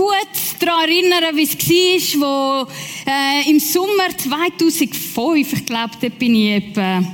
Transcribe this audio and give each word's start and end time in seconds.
gut 0.00 0.60
daran 0.60 0.88
erinnern, 0.88 1.36
wie 1.36 1.42
es 1.42 2.20
war, 2.20 2.66
wo 2.66 2.70
äh, 3.06 3.50
im 3.50 3.60
Sommer 3.60 4.16
2005, 4.16 5.52
ich 5.52 5.66
glaube, 5.66 5.92
dort 6.00 6.18
bin 6.18 6.34
ich 6.34 6.50
etwa 6.52 7.04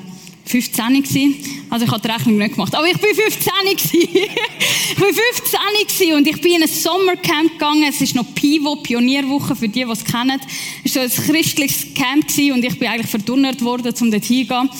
15 0.45 1.03
gewesen. 1.03 1.35
Also 1.69 1.85
ich 1.85 1.91
habe 1.91 2.01
die 2.01 2.09
Rechnung 2.09 2.39
nicht 2.39 2.55
gemacht. 2.55 2.73
Aber 2.75 2.87
ich 2.87 2.99
bin 2.99 3.13
15 3.13 3.53
gewesen. 3.65 3.91
ich 3.93 4.95
bin 4.95 5.15
15 5.15 5.61
gewesen 5.89 6.15
und 6.15 6.27
ich 6.29 6.41
bin 6.41 6.53
in 6.55 6.63
ein 6.63 6.69
Sommercamp 6.69 7.53
gegangen. 7.53 7.87
Es 7.89 8.01
ist 8.01 8.15
noch 8.15 8.33
Pivo, 8.35 8.77
Pionierwoche, 8.77 9.57
für 9.57 9.69
die, 9.69 9.85
die 9.85 9.91
es 9.91 10.05
kennen. 10.05 10.41
Es 10.85 10.95
war 10.95 11.03
ein 11.03 11.11
christliches 11.11 11.93
Camp 11.95 12.29
gewesen 12.29 12.53
und 12.53 12.65
ich 12.65 12.79
bin 12.79 12.89
eigentlich 12.89 13.11
verdonnert 13.11 13.61
worden, 13.63 13.93
um 14.01 14.11
dort 14.13 14.25
hingehen. 14.25 14.71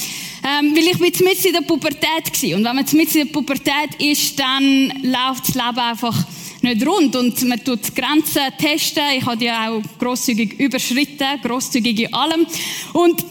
Ähm, 0.45 0.77
weil 0.77 0.87
ich 0.87 0.99
bin 0.99 1.27
mitten 1.27 1.47
in 1.49 1.53
der 1.53 1.63
Pubertät 1.63 2.33
gewesen. 2.33 2.55
Und 2.55 2.65
wenn 2.65 2.77
man 2.77 2.85
mitten 2.93 3.19
in 3.19 3.27
der 3.27 3.33
Pubertät 3.33 3.97
ist, 3.99 4.39
dann 4.39 4.93
läuft 5.03 5.49
das 5.49 5.55
Leben 5.57 5.79
einfach 5.79 6.25
nicht 6.63 6.87
rund 6.87 7.15
und 7.17 7.43
man 7.45 7.63
tut 7.63 7.95
Grenzen 7.95 8.43
testen. 8.59 9.03
Ich 9.19 9.25
habe 9.25 9.37
die 9.37 9.51
auch 9.51 9.83
grosszügig 9.99 10.59
überschritten, 10.59 11.41
grosszügig 11.43 12.01
in 12.01 12.15
allem. 12.15 12.47
Und 12.93 13.25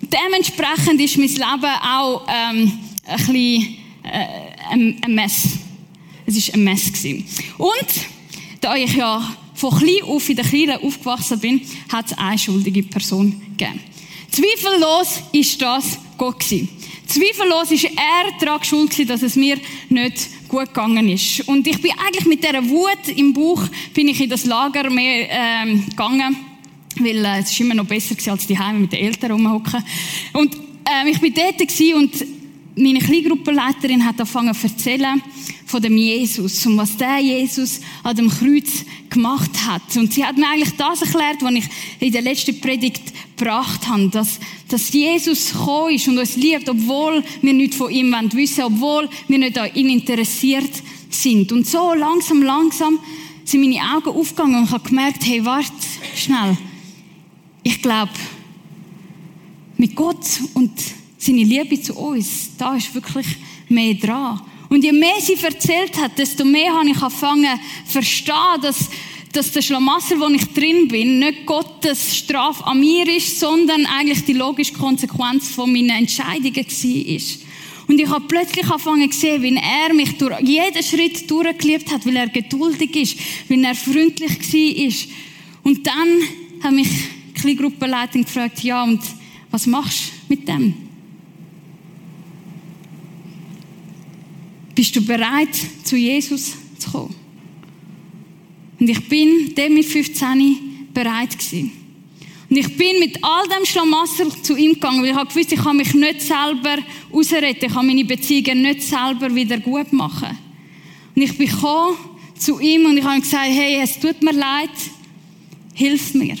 dementsprechend 0.00 1.00
ist 1.00 1.16
mein 1.16 1.28
Leben 1.28 1.74
auch 1.82 2.26
ähm, 2.28 2.72
ein 3.06 3.16
bisschen 3.16 3.76
äh, 4.02 4.26
ein, 4.70 4.96
ein 5.02 5.14
Mess. 5.14 5.58
Es 6.26 6.48
war 6.48 6.54
ein 6.54 6.64
Mess. 6.64 6.92
Gewesen. 6.92 7.26
Und 7.58 7.86
da 8.60 8.76
ich 8.76 8.94
ja 8.94 9.36
von 9.54 9.78
klein 9.78 10.02
auf 10.04 10.28
in 10.28 10.36
der 10.36 10.44
Kirche 10.44 10.82
aufgewachsen 10.82 11.38
bin, 11.38 11.60
hat 11.90 12.06
es 12.06 12.18
eine 12.18 12.38
schuldige 12.38 12.82
Person 12.82 13.40
gegeben. 13.56 13.80
Zweifellos 14.30 15.22
ist 15.32 15.62
das 15.62 15.98
Gott 16.18 16.40
gewesen. 16.40 16.68
Zweifellos 17.06 17.70
ist 17.70 17.84
er 17.84 18.38
daran 18.40 18.64
schuld 18.64 19.08
dass 19.08 19.22
es 19.22 19.36
mir 19.36 19.58
nicht 19.88 20.28
gut 20.54 20.68
gegangen 20.68 21.08
ist. 21.08 21.40
Und 21.48 21.66
ich 21.66 21.80
bin 21.82 21.90
eigentlich 21.98 22.26
mit 22.26 22.44
dieser 22.44 22.64
Wut 22.68 23.08
im 23.16 23.32
Buch 23.32 23.62
bin 23.92 24.06
ich 24.06 24.20
in 24.20 24.30
das 24.30 24.44
Lager 24.44 24.88
mehr 24.88 25.28
ähm, 25.28 25.84
gegangen 25.86 26.36
weil 26.96 27.24
äh, 27.24 27.40
es 27.40 27.58
war 27.58 27.66
immer 27.66 27.74
noch 27.74 27.86
besser 27.86 28.14
gewesen, 28.14 28.30
als 28.30 28.46
die 28.46 28.56
Heime 28.56 28.78
mit 28.78 28.92
den 28.92 29.00
Eltern 29.00 29.32
rumhocken. 29.32 29.82
Und 30.32 30.54
ähm, 30.54 31.08
ich 31.08 31.20
bin 31.20 31.34
dort 31.34 31.60
und 31.60 32.26
meine 32.76 33.00
Kleingruppenleiterin 33.00 34.04
hat 34.04 34.20
angefangen 34.20 34.54
zu 34.54 34.68
erzählen 34.68 35.20
von 35.74 35.82
dem 35.82 35.96
Jesus 35.96 36.64
und 36.66 36.76
was 36.76 36.96
der 36.96 37.18
Jesus 37.18 37.80
an 38.04 38.14
dem 38.14 38.30
Kreuz 38.30 38.84
gemacht 39.10 39.50
hat. 39.66 39.96
Und 39.96 40.12
sie 40.12 40.24
hat 40.24 40.36
mir 40.36 40.48
eigentlich 40.48 40.76
das 40.76 41.02
erklärt, 41.02 41.38
was 41.40 41.52
ich 41.52 41.64
in 41.98 42.12
der 42.12 42.22
letzten 42.22 42.60
Predigt 42.60 43.02
gebracht 43.36 43.88
habe, 43.88 44.08
dass, 44.08 44.38
dass 44.68 44.92
Jesus 44.92 45.50
gekommen 45.50 45.96
ist 45.96 46.06
und 46.06 46.16
uns 46.16 46.36
liebt, 46.36 46.68
obwohl 46.68 47.24
wir 47.42 47.52
nicht 47.52 47.74
von 47.74 47.90
ihm 47.90 48.14
wissen 48.34 48.62
wollen, 48.62 48.72
obwohl 48.72 49.08
wir 49.26 49.38
nicht 49.38 49.58
an 49.58 49.74
ihn 49.74 49.88
interessiert 49.88 50.70
sind. 51.10 51.50
Und 51.50 51.66
so 51.66 51.92
langsam, 51.92 52.40
langsam 52.40 53.00
sind 53.44 53.60
meine 53.60 53.80
Augen 53.96 54.10
aufgegangen 54.10 54.58
und 54.58 54.64
ich 54.66 54.70
habe 54.70 54.88
gemerkt, 54.88 55.26
hey, 55.26 55.44
warte, 55.44 55.72
schnell 56.14 56.56
ich 57.64 57.82
glaube, 57.82 58.12
mit 59.76 59.96
Gott 59.96 60.24
und 60.52 60.70
seine 61.18 61.42
Liebe 61.42 61.82
zu 61.82 61.96
uns, 61.96 62.50
da 62.56 62.76
ist 62.76 62.94
wirklich 62.94 63.26
mehr 63.68 63.94
dran. 63.94 64.40
Und 64.68 64.82
je 64.82 64.92
mehr 64.92 65.20
sie 65.20 65.34
erzählt 65.34 65.96
hat, 65.98 66.18
desto 66.18 66.44
mehr 66.44 66.72
habe 66.72 66.88
ich 66.88 66.96
angefangen 66.96 67.60
zu 67.86 67.92
verstehen, 67.92 68.60
dass, 68.62 68.88
dass 69.32 69.52
der 69.52 69.62
Schlamassel, 69.62 70.18
wo 70.18 70.26
ich 70.28 70.46
drin 70.52 70.88
bin, 70.88 71.18
nicht 71.18 71.46
Gottes 71.46 72.16
Strafe 72.16 72.66
an 72.66 72.80
mir 72.80 73.06
ist, 73.16 73.38
sondern 73.38 73.86
eigentlich 73.86 74.24
die 74.24 74.32
logische 74.32 74.72
Konsequenz 74.72 75.50
von 75.50 75.72
meinen 75.72 75.90
Entscheidungen 75.90 76.54
war. 76.54 77.44
Und 77.86 78.00
ich 78.00 78.08
habe 78.08 78.24
plötzlich 78.26 78.64
angefangen 78.64 79.12
zu 79.12 79.20
sehen, 79.20 79.42
wie 79.42 79.56
er 79.56 79.92
mich 79.92 80.16
durch 80.16 80.40
jeden 80.40 80.82
Schritt 80.82 81.30
durchgeliebt 81.30 81.90
hat, 81.92 82.06
weil 82.06 82.16
er 82.16 82.28
geduldig 82.28 82.96
ist, 82.96 83.18
weil 83.48 83.62
er 83.64 83.74
freundlich 83.74 84.52
war. 84.52 85.14
Und 85.64 85.86
dann 85.86 86.08
habe 86.62 86.76
mich 86.76 86.88
Kleingruppenleitung 87.34 88.24
gefragt, 88.24 88.62
ja, 88.62 88.82
und 88.84 89.00
was 89.50 89.66
machst 89.66 90.12
du 90.28 90.34
mit 90.34 90.48
dem? 90.48 90.83
Bist 94.74 94.94
du 94.96 95.04
bereit, 95.04 95.54
zu 95.84 95.96
Jesus 95.96 96.54
zu 96.78 96.90
kommen? 96.90 97.14
Und 98.80 98.88
ich 98.88 99.08
bin 99.08 99.54
dem 99.54 99.74
mit 99.74 99.84
15 99.84 100.88
bereit 100.92 101.38
gewesen. 101.38 101.72
Und 102.50 102.56
ich 102.56 102.76
bin 102.76 102.98
mit 103.00 103.18
all 103.22 103.44
dem 103.48 103.64
Schlamassel 103.64 104.30
zu 104.42 104.56
ihm 104.56 104.74
gegangen, 104.74 105.02
weil 105.02 105.10
ich 105.10 105.16
habe 105.16 105.28
gewusst, 105.28 105.52
ich 105.52 105.60
kann 105.60 105.76
mich 105.76 105.94
nicht 105.94 106.20
selber 106.20 106.78
ausretten, 107.12 107.68
ich 107.68 107.72
kann 107.72 107.86
meine 107.86 108.04
Beziehungen 108.04 108.62
nicht 108.62 108.82
selber 108.82 109.34
wieder 109.34 109.58
gut 109.58 109.92
machen. 109.92 110.38
Und 111.14 111.22
ich 111.22 111.36
bin 111.38 111.48
gekommen 111.48 111.96
zu 112.36 112.60
ihm 112.60 112.86
und 112.86 112.98
ich 112.98 113.04
habe 113.04 113.16
ihm 113.16 113.22
gesagt, 113.22 113.46
hey, 113.48 113.80
es 113.82 113.98
tut 113.98 114.22
mir 114.22 114.32
leid, 114.32 114.70
hilf 115.74 116.14
mir. 116.14 116.36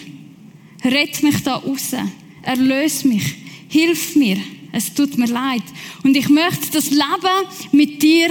Rett 0.84 1.22
mich 1.22 1.42
da 1.42 1.56
raus. 1.56 1.94
Erlöse 2.42 3.08
mich. 3.08 3.34
Hilf 3.68 4.14
mir. 4.16 4.36
Es 4.74 4.92
tut 4.92 5.16
mir 5.16 5.26
leid. 5.26 5.62
Und 6.02 6.16
ich 6.16 6.28
möchte 6.28 6.70
das 6.72 6.90
Leben 6.90 7.46
mit 7.70 8.02
dir 8.02 8.28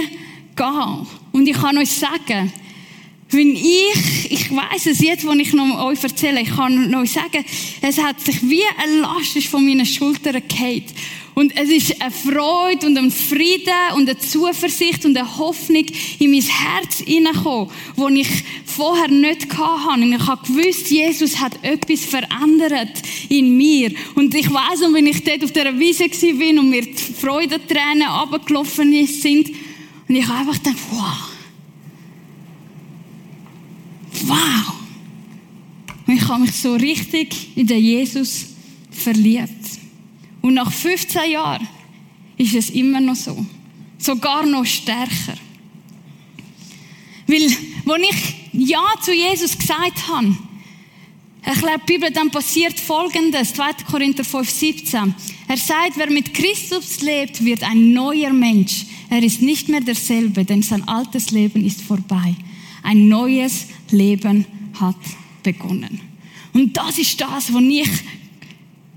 gehen. 0.54 1.06
Und 1.32 1.48
ich 1.48 1.56
kann 1.56 1.78
euch 1.78 1.90
sagen, 1.90 2.52
wenn 3.30 3.56
ich, 3.56 4.30
ich 4.30 4.54
weiß 4.54 4.86
es 4.86 5.00
jetzt, 5.00 5.26
wenn 5.26 5.40
ich 5.40 5.54
noch 5.54 5.84
euch 5.86 6.02
erzähle, 6.02 6.42
ich 6.42 6.54
kann 6.54 6.94
euch 6.94 7.12
sagen, 7.12 7.44
es 7.80 7.98
hat 7.98 8.20
sich 8.20 8.42
wie 8.42 8.62
ein 8.82 9.00
Last 9.00 9.42
von 9.46 9.64
meinen 9.64 9.86
Schultern 9.86 10.42
gehalten. 10.46 10.94
Und 11.34 11.56
es 11.56 11.68
ist 11.68 12.00
eine 12.00 12.12
Freude 12.12 12.86
und 12.86 12.96
ein 12.96 13.10
Frieden 13.10 13.72
und 13.96 14.08
eine 14.08 14.18
Zuversicht 14.18 15.04
und 15.04 15.16
eine 15.16 15.36
Hoffnung 15.36 15.84
in 16.20 16.30
mein 16.30 16.42
Herz 16.42 16.98
hineingekommen, 16.98 17.70
die 17.96 18.20
ich 18.20 18.44
vorher 18.64 19.08
nicht 19.08 19.52
hatte. 19.56 20.00
Und 20.00 20.12
ich 20.12 20.26
habe 20.26 20.46
gewusst, 20.46 20.90
Jesus 20.90 21.40
hat 21.40 21.58
etwas 21.62 22.04
verändert 22.04 23.02
in 23.28 23.56
mir. 23.56 23.92
Und 24.14 24.34
ich 24.34 24.48
weiß 24.48 24.80
noch, 24.80 24.92
wenn 24.92 25.08
ich 25.08 25.24
dort 25.24 25.42
auf 25.42 25.50
dieser 25.50 25.76
Wiese 25.78 26.04
war 26.04 26.60
und 26.60 26.70
mir 26.70 26.82
die 26.82 26.94
Freudentränen 26.94 28.02
abgelaufen 28.02 29.06
sind, 29.06 29.50
und 30.06 30.16
ich 30.16 30.28
habe 30.28 30.40
einfach 30.40 30.62
gedacht, 30.62 30.76
wow. 30.90 31.30
Wow. 34.26 34.74
Und 36.06 36.14
ich 36.14 36.28
habe 36.28 36.42
mich 36.42 36.52
so 36.52 36.74
richtig 36.74 37.56
in 37.56 37.66
den 37.66 37.78
Jesus 37.78 38.46
verliebt. 38.90 39.63
Und 40.44 40.52
nach 40.52 40.70
15 40.70 41.30
Jahren 41.30 41.66
ist 42.36 42.54
es 42.54 42.68
immer 42.68 43.00
noch 43.00 43.16
so. 43.16 43.46
Sogar 43.96 44.44
noch 44.44 44.66
stärker. 44.66 45.38
Weil, 47.26 47.44
als 47.44 48.02
ich 48.10 48.34
Ja 48.52 48.84
zu 49.00 49.14
Jesus 49.14 49.56
gesagt 49.56 50.06
habe, 50.06 50.36
erklärt 51.40 51.88
die 51.88 51.94
Bibel, 51.94 52.10
dann 52.10 52.30
passiert 52.30 52.78
Folgendes. 52.78 53.54
2. 53.54 53.72
Korinther 53.90 54.22
5, 54.22 54.50
17. 54.50 55.14
Er 55.48 55.56
sagt, 55.56 55.96
wer 55.96 56.10
mit 56.10 56.34
Christus 56.34 57.00
lebt, 57.00 57.42
wird 57.42 57.62
ein 57.62 57.94
neuer 57.94 58.34
Mensch. 58.34 58.84
Er 59.08 59.22
ist 59.22 59.40
nicht 59.40 59.70
mehr 59.70 59.80
derselbe, 59.80 60.44
denn 60.44 60.60
sein 60.60 60.86
altes 60.86 61.30
Leben 61.30 61.64
ist 61.64 61.80
vorbei. 61.80 62.34
Ein 62.82 63.08
neues 63.08 63.68
Leben 63.90 64.44
hat 64.78 65.00
begonnen. 65.42 66.02
Und 66.52 66.76
das 66.76 66.98
ist 66.98 67.18
das, 67.18 67.50
was 67.50 67.62
ich 67.62 67.88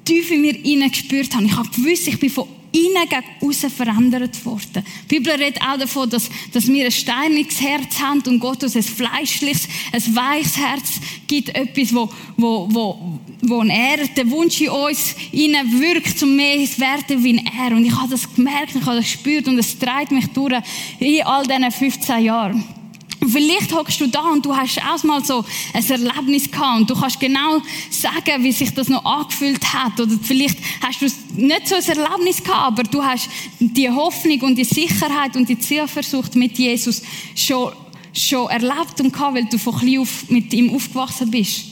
tief 0.07 0.31
in 0.31 0.41
mir 0.41 0.53
hinein 0.53 0.89
gespürt 0.89 1.35
habe. 1.35 1.45
Ich 1.45 1.55
habe 1.55 1.69
gewusst, 1.69 2.07
ich 2.07 2.19
bin 2.19 2.29
von 2.29 2.47
innen 2.71 3.09
gegen 3.09 3.23
außen 3.41 3.69
verändert 3.69 4.45
worden. 4.45 4.83
Die 5.09 5.19
Bibel 5.19 5.33
redet 5.33 5.61
auch 5.61 5.77
davon, 5.77 6.09
dass, 6.09 6.29
dass 6.51 6.67
wir 6.67 6.85
ein 6.85 6.91
steiniges 6.91 7.59
Herz 7.61 7.99
haben 7.99 8.21
und 8.27 8.39
Gott 8.39 8.63
uns 8.63 8.75
ein 8.75 8.83
fleischliches, 8.83 9.67
ein 9.91 10.15
weiches 10.15 10.57
Herz 10.57 10.99
gibt, 11.27 11.49
etwas, 11.49 11.93
wo, 11.93 12.09
wo, 12.37 12.67
wo, 12.71 13.19
wo 13.41 13.63
er, 13.63 14.07
der 14.07 14.29
Wunsch 14.29 14.61
in 14.61 14.69
uns 14.69 15.15
innen 15.31 15.79
wirkt, 15.79 16.21
um 16.23 16.35
mehr 16.35 16.65
zu 16.65 16.79
werden 16.79 17.23
wie 17.23 17.37
er. 17.37 17.75
Und 17.75 17.85
ich 17.85 17.95
habe 17.95 18.09
das 18.09 18.33
gemerkt, 18.33 18.75
ich 18.75 18.85
habe 18.85 18.97
das 18.97 19.05
gespürt 19.05 19.47
und 19.47 19.57
es 19.57 19.77
treibt 19.77 20.11
mich 20.11 20.27
durch 20.27 20.53
in 20.99 21.23
all 21.23 21.45
diesen 21.45 21.71
15 21.71 22.23
Jahren. 22.23 22.76
Und 23.19 23.31
vielleicht 23.31 23.73
hockst 23.73 23.99
du 23.99 24.07
da 24.07 24.29
und 24.31 24.45
du 24.45 24.55
hast 24.55 24.79
auch 24.83 25.03
mal 25.03 25.25
so 25.25 25.43
ein 25.73 25.89
Erlebnis 25.89 26.51
gehabt 26.51 26.81
und 26.81 26.89
du 26.89 26.99
kannst 26.99 27.19
genau 27.19 27.61
sagen, 27.89 28.43
wie 28.43 28.51
sich 28.51 28.73
das 28.73 28.89
noch 28.89 29.03
angefühlt 29.03 29.73
hat. 29.73 29.99
Oder 29.99 30.13
vielleicht 30.21 30.59
hast 30.81 31.01
du 31.01 31.07
nicht 31.35 31.67
so 31.67 31.75
ein 31.75 31.97
Erlebnis 31.97 32.43
gehabt, 32.43 32.79
aber 32.79 32.83
du 32.83 33.03
hast 33.03 33.27
die 33.59 33.89
Hoffnung 33.89 34.41
und 34.41 34.55
die 34.55 34.63
Sicherheit 34.63 35.35
und 35.35 35.49
die 35.49 35.57
Zielversucht 35.57 36.35
mit 36.35 36.57
Jesus 36.59 37.01
schon, 37.35 37.71
schon 38.13 38.49
erlebt 38.49 39.01
und 39.01 39.11
gehabt, 39.11 39.35
weil 39.35 39.45
du 39.45 39.57
von 39.57 39.77
klein 39.79 39.99
auf 39.99 40.29
mit 40.29 40.53
ihm 40.53 40.73
aufgewachsen 40.75 41.31
bist. 41.31 41.65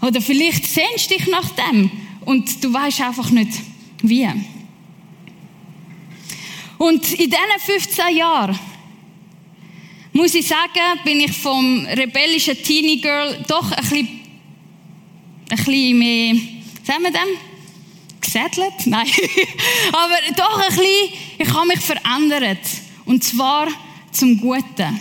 Oder 0.00 0.20
vielleicht 0.20 0.66
sehnst 0.66 1.10
du 1.10 1.16
dich 1.16 1.28
nach 1.28 1.48
dem 1.50 1.92
und 2.24 2.62
du 2.62 2.72
weißt 2.72 3.02
einfach 3.02 3.30
nicht, 3.30 3.52
wie. 4.02 4.28
Und 6.76 7.12
in 7.12 7.30
diesen 7.30 7.60
15 7.60 8.16
Jahren 8.16 8.58
muss 10.12 10.34
ich 10.34 10.46
sagen, 10.46 11.00
bin 11.04 11.20
ich 11.20 11.32
vom 11.32 11.86
rebellischen 11.86 12.62
Teenie 12.62 13.00
Girl 13.00 13.38
doch 13.48 13.70
ein 13.72 13.82
bisschen, 13.82 14.08
ein 15.48 15.56
bisschen 15.56 15.98
mehr, 15.98 16.34
sagen 16.84 17.02
wir 17.02 17.10
dem? 17.10 17.28
Gesättelt? 18.20 18.74
Nein. 18.86 19.08
Aber 19.92 20.16
doch 20.36 20.58
ein 20.58 20.68
bisschen, 20.68 20.84
ich 21.38 21.52
habe 21.52 21.66
mich 21.66 21.80
verändert. 21.80 22.60
Und 23.04 23.24
zwar 23.24 23.68
zum 24.12 24.38
Guten. 24.38 25.00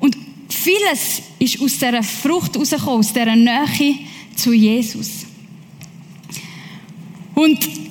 Und 0.00 0.16
vieles 0.48 1.22
ist 1.38 1.60
aus 1.60 1.78
dieser 1.78 2.02
Frucht 2.02 2.56
rausgekommen, 2.56 3.00
aus 3.00 3.12
dieser 3.12 3.36
Nähe 3.36 3.98
zu 4.34 4.52
Jesus. 4.52 5.26
Und 7.34 7.87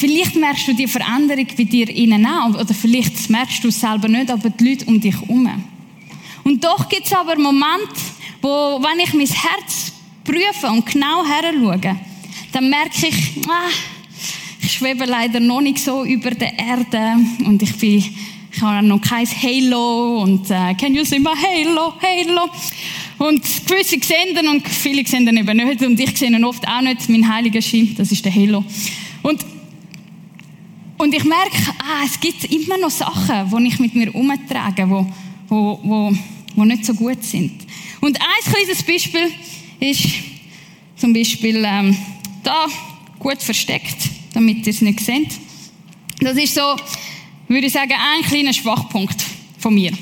vielleicht 0.00 0.34
merkst 0.34 0.66
du 0.66 0.72
die 0.72 0.86
Veränderung 0.86 1.46
bei 1.56 1.64
dir 1.64 1.88
innen 1.90 2.26
auch, 2.26 2.58
oder 2.58 2.72
vielleicht 2.72 3.28
merkst 3.28 3.62
du 3.62 3.68
es 3.68 3.80
selber 3.80 4.08
nicht, 4.08 4.30
aber 4.30 4.48
die 4.48 4.70
Leute 4.70 4.86
um 4.86 4.98
dich 4.98 5.14
herum. 5.14 5.48
Und 6.42 6.64
doch 6.64 6.88
gibt 6.88 7.06
es 7.06 7.12
aber 7.12 7.36
Momente, 7.36 8.00
wo, 8.40 8.80
wenn 8.82 8.98
ich 9.00 9.12
mein 9.12 9.26
Herz 9.26 9.92
prüfe 10.24 10.68
und 10.68 10.86
genau 10.86 11.22
her 11.26 11.52
schaue, 11.52 11.96
dann 12.52 12.70
merke 12.70 13.08
ich, 13.08 13.46
ah, 13.46 13.68
ich 14.62 14.72
schwebe 14.72 15.04
leider 15.04 15.38
noch 15.38 15.60
nicht 15.60 15.78
so 15.78 16.04
über 16.04 16.30
der 16.30 16.58
Erde 16.58 17.16
und 17.44 17.62
ich 17.62 17.76
bin, 17.76 18.02
ich 18.52 18.62
habe 18.62 18.86
noch 18.86 19.02
kein 19.02 19.26
Halo 19.26 20.22
und 20.22 20.50
äh, 20.50 20.74
can 20.74 20.94
you 20.94 21.04
see 21.04 21.18
my 21.18 21.30
Halo, 21.30 21.92
Halo? 22.00 22.48
Und 23.18 23.42
gewisse 23.66 23.98
sehen 24.00 24.48
und 24.48 24.66
viele 24.66 25.06
sehen 25.06 25.28
eben 25.28 25.56
nicht 25.58 25.82
und 25.82 26.00
ich 26.00 26.16
sehe 26.16 26.46
oft 26.46 26.66
auch 26.66 26.80
nicht, 26.80 27.06
mein 27.10 27.32
heiliger 27.32 27.60
Schein, 27.60 27.94
das 27.98 28.10
ist 28.10 28.24
der 28.24 28.34
Halo. 28.34 28.64
Und 29.22 29.44
und 31.00 31.14
ich 31.14 31.24
merke, 31.24 31.56
ah, 31.78 32.04
es 32.04 32.20
gibt 32.20 32.44
immer 32.44 32.76
noch 32.76 32.90
Sachen, 32.90 33.50
die 33.50 33.68
ich 33.68 33.78
mit 33.78 33.94
mir 33.94 34.14
umtrage, 34.14 34.84
die 34.84 34.90
wo, 34.90 35.80
wo, 35.82 36.14
wo 36.54 36.64
nicht 36.64 36.84
so 36.84 36.92
gut 36.92 37.24
sind. 37.24 37.52
Und 38.02 38.20
ein 38.20 38.52
kleines 38.52 38.82
Beispiel 38.82 39.32
ist 39.80 40.06
zum 40.96 41.14
Beispiel 41.14 41.64
ähm, 41.66 41.96
da 42.42 42.66
gut 43.18 43.42
versteckt, 43.42 43.96
damit 44.34 44.66
ihr 44.66 44.74
es 44.74 44.82
nicht 44.82 45.00
seht. 45.00 45.30
Das 46.20 46.36
ist 46.36 46.54
so, 46.54 46.76
würde 47.48 47.66
ich 47.66 47.72
sagen, 47.72 47.92
ein 47.92 48.22
kleiner 48.28 48.52
Schwachpunkt 48.52 49.24
von 49.56 49.72
mir. 49.72 49.92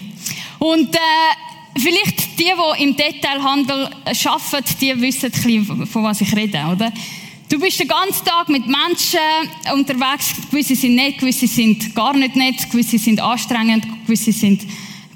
Und 0.58 0.92
äh, 0.96 1.78
vielleicht 1.78 2.40
die, 2.40 2.50
die 2.50 2.82
im 2.82 2.96
Detailhandel 2.96 3.88
arbeiten, 4.04 4.74
die 4.80 5.00
wissen 5.00 5.26
ein 5.26 5.30
bisschen, 5.30 5.86
von 5.86 6.02
was 6.02 6.20
ich 6.22 6.34
rede, 6.34 6.58
oder? 6.72 6.92
Du 7.48 7.58
bist 7.58 7.80
den 7.80 7.88
ganzen 7.88 8.26
Tag 8.26 8.50
mit 8.50 8.66
Menschen 8.66 9.18
unterwegs. 9.72 10.34
Gewisse 10.50 10.76
sind 10.76 10.96
nett, 10.96 11.16
gewisse 11.16 11.46
sind 11.46 11.94
gar 11.94 12.14
nicht 12.14 12.36
nett, 12.36 12.70
gewisse 12.70 12.98
sind 12.98 13.20
anstrengend, 13.20 13.86
gewisse 14.04 14.32
sind 14.32 14.66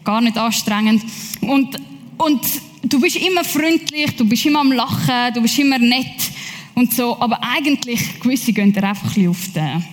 gar 0.02 0.23
nicht 0.23 0.38
anstrengend. 0.38 1.05
Und, 1.43 1.76
und 2.17 2.40
du 2.84 3.00
bist 3.00 3.17
immer 3.17 3.44
freundlich, 3.44 4.17
du 4.17 4.25
bist 4.25 4.46
immer 4.46 4.61
am 4.61 4.73
Lachen, 4.73 5.34
du 5.34 5.43
bist 5.43 5.58
immer 5.58 5.79
nett 5.79 6.31
und 6.75 6.94
so. 6.94 7.20
Aber 7.20 7.38
eigentlich, 7.43 8.19
gewisse 8.20 8.55
gehen 8.55 8.73
dir 8.73 8.82
einfach 8.82 9.08
ein 9.08 9.08
bisschen 9.08 9.28
auf 9.28 9.52
den 9.55 9.85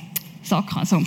Sack. 0.41 0.77
Also, 0.77 1.03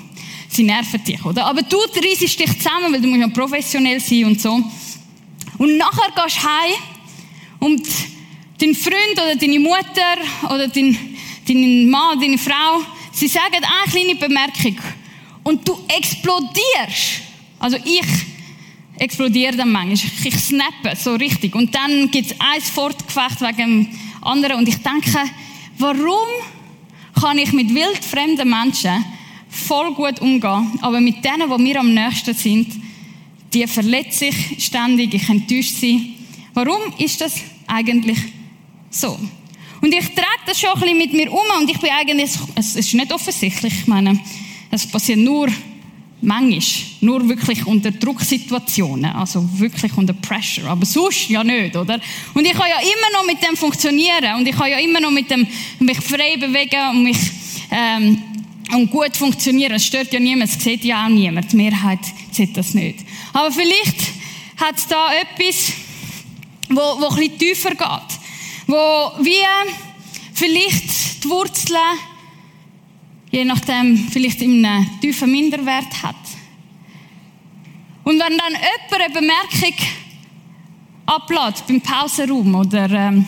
sie 0.49 0.65
nerven 0.65 1.03
dich, 1.03 1.25
oder? 1.25 1.47
Aber 1.47 1.63
du 1.63 1.79
reisest 1.79 2.39
dich 2.39 2.59
zusammen, 2.59 2.93
weil 2.93 3.01
du 3.01 3.09
musst 3.09 3.21
ja 3.21 3.29
professionell 3.29 4.01
sein 4.01 4.27
und 4.27 4.39
so. 4.39 4.63
Und 5.57 5.77
nachher 5.79 6.13
gehst 6.15 6.37
du 6.37 6.43
heim 6.43 6.75
und 7.59 7.87
dein 8.59 8.75
Freund 8.75 9.15
oder 9.15 9.35
deine 9.35 9.59
Mutter 9.59 10.17
oder 10.51 10.69
dein, 10.69 11.12
dein 11.47 11.89
Mann, 11.89 12.21
deine 12.21 12.39
Frau, 12.39 12.81
sie 13.13 13.29
sagen 13.29 13.55
eine 13.55 13.91
kleine 13.91 14.15
Bemerkung 14.15 14.77
und 15.43 15.67
du 15.67 15.79
explodierst. 15.89 17.23
Also 17.59 17.77
ich 17.85 18.07
explodiere 18.99 19.57
dann 19.57 19.73
manchmal. 19.73 19.95
Ich, 19.95 20.27
ich 20.27 20.35
snappe 20.35 20.97
so 20.97 21.15
richtig. 21.15 21.55
Und 21.55 21.75
dann 21.75 22.11
gibt 22.11 22.31
es 22.31 22.41
ein 22.41 22.61
Fortgefecht 22.61 23.41
wegen 23.41 23.57
dem 23.57 23.89
anderen. 24.21 24.59
Und 24.59 24.69
ich 24.69 24.77
denke, 24.77 25.31
warum 25.79 26.29
kann 27.21 27.39
ich 27.39 27.53
mit 27.53 27.75
wildfremden 27.75 28.49
Menschen 28.49 29.05
voll 29.49 29.93
gut 29.95 30.21
umgehen, 30.21 30.79
aber 30.81 31.01
mit 31.01 31.25
denen, 31.25 31.51
die 31.51 31.63
mir 31.63 31.81
am 31.81 31.93
nächsten 31.93 32.35
sind, 32.35 32.69
die 33.53 33.67
verletze 33.67 34.27
ich 34.27 34.65
ständig, 34.65 35.13
ich 35.13 35.29
enttäusche 35.29 35.75
sie. 35.75 36.15
Warum 36.55 36.81
ist 36.99 37.21
das 37.21 37.35
eigentlich 37.67 38.19
so? 38.91 39.19
Und 39.83 39.93
ich 39.93 40.15
trage 40.15 40.43
das 40.47 40.61
schon 40.61 40.71
ein 40.71 40.81
bisschen 40.81 40.99
mit 40.99 41.13
mir 41.13 41.33
um 41.33 41.61
und 41.61 41.69
ich 41.69 41.79
bin 41.81 41.91
eigentlich, 41.91 42.31
es 42.55 42.77
ist 42.77 42.95
nicht 42.95 43.13
offensichtlich, 43.13 43.75
ich 43.81 43.87
meine, 43.89 44.19
es 44.71 44.87
passiert 44.87 45.19
nur 45.19 45.49
manchmal, 46.21 46.63
nur 47.01 47.29
wirklich 47.29 47.67
unter 47.67 47.91
Drucksituationen, 47.91 49.11
also 49.11 49.45
wirklich 49.59 49.93
unter 49.97 50.13
Pressure, 50.13 50.71
aber 50.71 50.87
sonst 50.87 51.29
ja 51.29 51.43
nicht, 51.43 51.77
oder? 51.77 51.99
Und 52.33 52.47
ich 52.47 52.53
kann 52.53 52.69
ja 52.69 52.79
immer 52.79 53.19
noch 53.19 53.27
mit 53.27 53.43
dem 53.43 53.57
funktionieren 53.57 54.37
und 54.39 54.47
ich 54.47 54.55
kann 54.55 54.71
ja 54.71 54.79
immer 54.79 55.01
noch 55.01 55.11
mit 55.11 55.29
dem 55.29 55.49
mich 55.81 55.99
frei 55.99 56.37
bewegen 56.39 56.91
und 56.91 57.03
mich 57.03 57.19
ähm, 57.73 58.23
und 58.73 58.89
gut 58.89 59.17
funktionieren. 59.17 59.73
Es 59.73 59.87
stört 59.87 60.13
ja 60.13 60.21
niemand, 60.21 60.49
es 60.49 60.63
sieht 60.63 60.85
ja 60.85 61.05
auch 61.05 61.09
niemand. 61.09 61.51
Die 61.51 61.57
Mehrheit 61.57 61.99
sieht 62.31 62.57
das 62.57 62.73
nicht. 62.73 63.01
Aber 63.33 63.51
vielleicht 63.51 64.01
hat 64.59 64.79
es 64.79 64.87
da 64.87 65.09
etwas, 65.13 65.73
wo, 66.69 67.01
wo 67.01 67.09
ein 67.09 67.17
bisschen 67.17 67.39
tiefer 67.39 67.71
geht 67.71 68.22
wo 68.73 69.23
wie 69.23 69.45
vielleicht 70.33 71.23
die 71.23 71.29
Wurzeln, 71.29 71.99
je 73.31 73.45
nachdem, 73.45 74.09
vielleicht 74.11 74.41
in 74.41 74.65
einem 74.65 74.89
tiefen 75.01 75.31
Minderwert 75.31 76.03
hat. 76.03 76.17
Und 78.05 78.15
wenn 78.15 78.39
dann 78.39 78.53
jemand 78.53 78.93
eine 78.93 79.15
Bemerkung 79.15 79.87
ablädt 81.05 81.67
beim 81.69 81.81
Pausenraum 81.83 82.55
oder 82.55 82.91
ähm, 82.91 83.27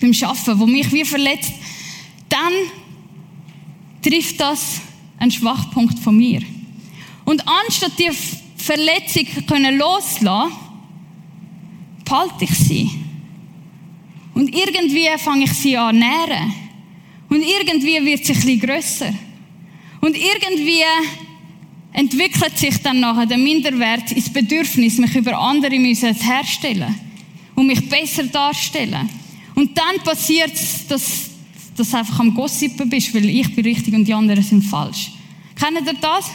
beim 0.00 0.12
Arbeiten, 0.22 0.58
wo 0.58 0.66
mich 0.66 0.90
wie 0.92 1.04
verletzt, 1.04 1.52
dann 2.30 2.52
trifft 4.02 4.40
das 4.40 4.80
einen 5.18 5.30
Schwachpunkt 5.30 5.98
von 5.98 6.16
mir. 6.16 6.40
Und 7.26 7.46
anstatt 7.46 7.98
die 7.98 8.10
Verletzung 8.56 9.26
loslassen, 9.76 10.52
behalte 12.04 12.44
ich 12.44 12.58
sie. 12.58 13.09
Und 14.34 14.54
irgendwie 14.54 15.08
fange 15.18 15.44
ich 15.44 15.52
sie 15.52 15.76
an 15.76 15.98
nähren. 15.98 16.52
Und 17.28 17.42
irgendwie 17.42 18.04
wird 18.04 18.24
sie 18.24 18.32
ein 18.32 18.40
bisschen 18.40 18.60
grösser. 18.60 19.14
Und 20.00 20.16
irgendwie 20.16 20.82
entwickelt 21.92 22.56
sich 22.58 22.76
dann 22.78 23.00
nachher 23.00 23.26
der 23.26 23.38
Minderwert 23.38 24.12
ins 24.12 24.32
Bedürfnis, 24.32 24.98
mich 24.98 25.14
über 25.14 25.38
andere 25.38 25.78
müssen 25.78 26.14
herstellen 26.14 26.94
und 27.54 27.66
mich 27.66 27.88
besser 27.88 28.24
darstellen. 28.24 29.08
Und 29.54 29.76
dann 29.76 30.02
passiert 30.04 30.54
es, 30.54 30.86
dass, 30.86 31.30
dass 31.76 31.90
du 31.90 31.96
einfach 31.96 32.20
am 32.20 32.34
Gossipen 32.34 32.88
bist, 32.88 33.14
weil 33.14 33.28
ich 33.28 33.54
bin 33.54 33.64
richtig 33.64 33.94
und 33.94 34.04
die 34.04 34.14
anderen 34.14 34.42
sind 34.42 34.62
falsch. 34.62 35.10
Kennt 35.58 35.86
ihr 35.86 35.94
das? 36.00 36.30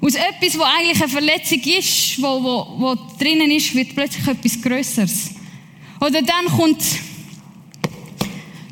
Aus 0.00 0.14
etwas, 0.14 0.58
wo 0.58 0.62
eigentlich 0.62 1.02
eine 1.02 1.08
Verletzung 1.08 1.60
ist, 1.60 2.22
wo, 2.22 2.42
wo, 2.42 2.66
wo 2.78 2.94
drinnen 3.18 3.50
ist, 3.50 3.74
wird 3.74 3.94
plötzlich 3.94 4.26
etwas 4.26 4.60
Größeres. 4.60 5.35
Oder 6.00 6.22
dann 6.22 6.46
kommt, 6.46 6.82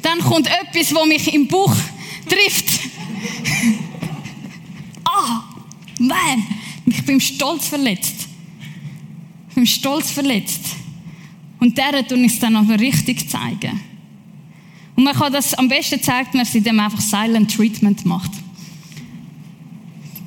dann 0.03 0.19
kommt 0.21 0.47
etwas, 0.47 0.95
wo 0.95 1.05
mich 1.07 1.33
im 1.33 1.49
Bauch 1.49 1.75
trifft. 2.29 2.81
ah, 5.05 5.45
man, 5.99 6.47
ich 6.87 7.05
bin 7.05 7.21
stolz 7.21 7.69
verletzt. 7.69 8.29
Ich 9.49 9.55
bin 9.55 9.67
stolz 9.67 10.11
verletzt. 10.11 10.77
Und 11.61 11.79
der 11.79 12.07
tun 12.07 12.25
ich 12.25 12.35
es 12.35 12.39
dann 12.41 12.57
aber 12.57 12.79
richtig 12.79 13.29
zeigen. 13.31 13.81
Und 14.97 15.05
man 15.05 15.15
kann 15.15 15.33
das 15.33 15.55
am 15.55 15.69
besten 15.69 16.01
wenn 16.01 16.27
man 16.35 16.45
sie 16.45 16.61
dem 16.61 16.79
einfach 16.79 17.01
Silent 17.01 17.55
Treatment 17.55 18.05
macht 18.05 18.44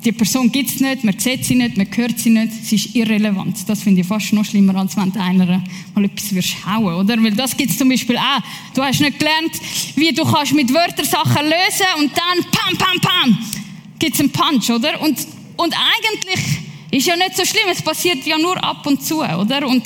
die 0.08 0.14
Person 0.14 0.50
gibt 0.50 0.70
es 0.70 0.80
nicht, 0.80 1.04
man 1.04 1.20
sieht 1.20 1.44
sie 1.44 1.56
nicht, 1.56 1.76
man 1.76 1.86
hört 1.94 2.18
sie 2.18 2.30
nicht, 2.30 2.54
sie 2.64 2.78
ist 2.78 2.96
irrelevant. 2.96 3.58
Das 3.68 3.84
finde 3.84 4.00
ich 4.00 4.08
fast 4.08 4.32
noch 4.32 4.46
schlimmer, 4.46 4.74
als 4.78 4.96
wenn 4.96 5.14
einer 5.18 5.62
mal 5.94 6.06
etwas 6.06 6.34
wirst 6.34 6.66
hauen, 6.66 6.94
oder? 6.94 7.22
Weil 7.22 7.34
das 7.34 7.58
gibt 7.58 7.72
es 7.72 7.78
zum 7.78 7.90
Beispiel 7.90 8.16
auch. 8.16 8.40
Du 8.74 8.82
hast 8.82 9.02
nicht 9.02 9.20
gelernt, 9.20 9.52
wie 9.96 10.14
du 10.14 10.24
kannst 10.24 10.54
mit 10.54 10.74
Wörtern 10.74 11.04
Sachen 11.04 11.44
lösen 11.44 11.88
und 11.98 12.12
dann 12.16 12.52
pam, 12.52 12.78
pam, 12.78 13.02
pam, 13.02 13.38
gibt 14.00 14.14
es 14.14 14.22
einen 14.22 14.32
Punch, 14.32 14.70
oder? 14.70 15.02
Und, 15.02 15.28
und 15.58 15.76
eigentlich 15.76 16.46
ist 16.90 17.06
ja 17.06 17.18
nicht 17.18 17.36
so 17.36 17.44
schlimm, 17.44 17.68
es 17.70 17.82
passiert 17.82 18.26
ja 18.26 18.38
nur 18.38 18.64
ab 18.64 18.88
und 18.88 19.04
zu, 19.04 19.22
oder? 19.22 19.68
Und, 19.68 19.84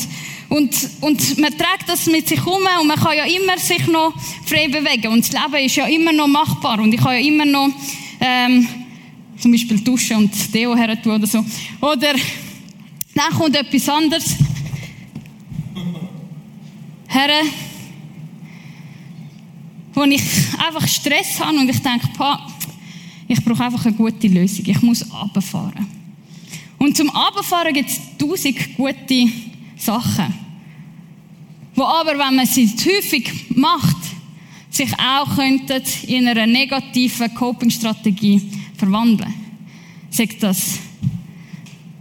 und, 0.49 0.89
und 1.01 1.37
man 1.39 1.57
trägt 1.57 1.87
das 1.87 2.05
mit 2.05 2.27
sich 2.27 2.45
um 2.45 2.61
und 2.79 2.87
man 2.87 2.99
kann 2.99 3.17
ja 3.17 3.23
immer 3.23 3.57
sich 3.57 3.87
noch 3.87 4.13
frei 4.45 4.67
bewegen 4.67 5.07
und 5.07 5.27
das 5.27 5.31
Leben 5.31 5.65
ist 5.65 5.77
ja 5.77 5.87
immer 5.87 6.13
noch 6.13 6.27
machbar 6.27 6.79
und 6.79 6.93
ich 6.93 7.01
kann 7.01 7.13
ja 7.13 7.25
immer 7.25 7.45
noch 7.45 7.69
ähm, 8.19 8.67
zum 9.41 9.51
Beispiel 9.51 9.79
duschen 9.79 10.17
und 10.17 10.53
Deo 10.53 10.75
her 10.75 10.97
oder 11.05 11.27
so. 11.27 11.43
Oder 11.81 12.13
dann 13.15 13.33
kommt 13.33 13.55
etwas 13.55 13.89
anderes. 13.89 14.35
Herren, 17.07 17.47
wo 19.93 20.03
ich 20.03 20.21
einfach 20.57 20.87
Stress 20.87 21.39
habe 21.39 21.57
und 21.57 21.69
ich 21.69 21.81
denke, 21.81 22.07
ich 23.27 23.43
brauche 23.43 23.63
einfach 23.63 23.85
eine 23.85 23.95
gute 23.95 24.27
Lösung. 24.27 24.65
Ich 24.65 24.81
muss 24.81 25.05
runterfahren. 25.11 25.87
Und 26.77 26.95
zum 26.95 27.09
Runterfahren 27.09 27.73
gibt 27.73 27.89
es 27.89 27.99
tausend 28.17 28.75
gute 28.77 29.29
Sachen. 29.75 30.33
Wo 31.75 31.83
aber, 31.83 32.11
wenn 32.11 32.35
man 32.35 32.45
sie 32.45 32.67
häufig 32.67 33.29
macht, 33.49 33.97
sich 34.69 34.91
auch 34.97 35.35
könnten 35.35 35.83
in 36.07 36.27
einer 36.27 36.47
negativen 36.47 37.33
Coping-Strategie 37.33 38.41
verwandeln. 38.81 39.33
Sagt 40.09 40.41
das 40.41 40.79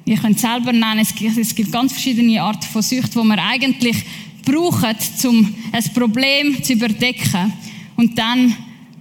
Ihr 0.07 0.17
könnt 0.17 0.41
selber 0.41 0.73
nennen, 0.73 0.99
es 0.99 1.15
gibt, 1.55 1.71
ganz 1.71 1.93
verschiedene 1.93 2.43
Arten 2.43 2.67
von 2.67 2.83
Sucht, 2.83 3.15
wo 3.15 3.23
man 3.23 3.39
eigentlich 3.39 3.97
braucht, 4.45 5.25
um 5.25 5.55
ein 5.71 5.85
Problem 5.95 6.61
zu 6.65 6.73
überdecken. 6.73 7.53
Und 7.95 8.19
dann 8.19 8.57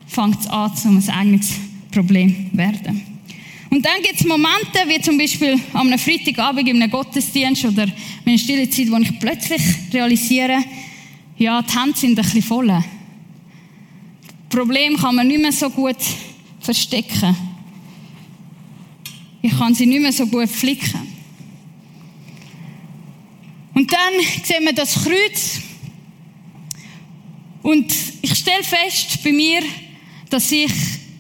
fängt 0.05 0.41
es 0.41 0.47
an, 0.47 0.71
um 0.85 0.97
ein 0.97 1.09
eigenes 1.09 1.53
Problem 1.89 2.51
zu 2.51 2.57
werden. 2.57 3.01
Und 3.71 3.83
dann 3.83 4.03
gibt 4.03 4.19
es 4.19 4.27
Momente, 4.27 4.79
wie 4.85 5.01
zum 5.01 5.17
Beispiel 5.17 5.59
am 5.73 5.97
Freitagabend 5.97 6.67
in 6.67 6.79
einem 6.79 6.91
Gottesdienst 6.91 7.65
oder 7.65 7.85
in 7.85 7.93
einer 8.27 8.37
stille 8.37 8.69
Zeit, 8.69 8.91
wo 8.91 8.97
ich 8.97 9.19
plötzlich 9.19 9.61
realisiere, 9.91 10.59
ja, 11.39 11.59
die 11.63 11.75
Hände 11.75 11.97
sind 11.97 12.19
ein 12.19 12.23
bisschen 12.23 12.43
voll. 12.43 12.83
Problem 14.47 14.95
kann 14.95 15.15
man 15.15 15.27
nicht 15.27 15.41
mehr 15.41 15.51
so 15.51 15.71
gut 15.71 15.97
verstecken. 16.59 17.48
Ich 19.41 19.57
kann 19.57 19.73
sie 19.73 19.85
nicht 19.85 20.01
mehr 20.01 20.11
so 20.11 20.27
gut 20.27 20.49
flicken. 20.49 21.07
Und 23.73 23.91
dann 23.91 24.13
sehen 24.43 24.65
wir 24.65 24.73
das 24.73 25.03
Kreuz. 25.03 25.61
Und 27.61 27.93
ich 28.21 28.35
stelle 28.35 28.63
fest 28.63 29.23
bei 29.23 29.31
mir, 29.31 29.61
dass 30.29 30.51
ich 30.51 30.71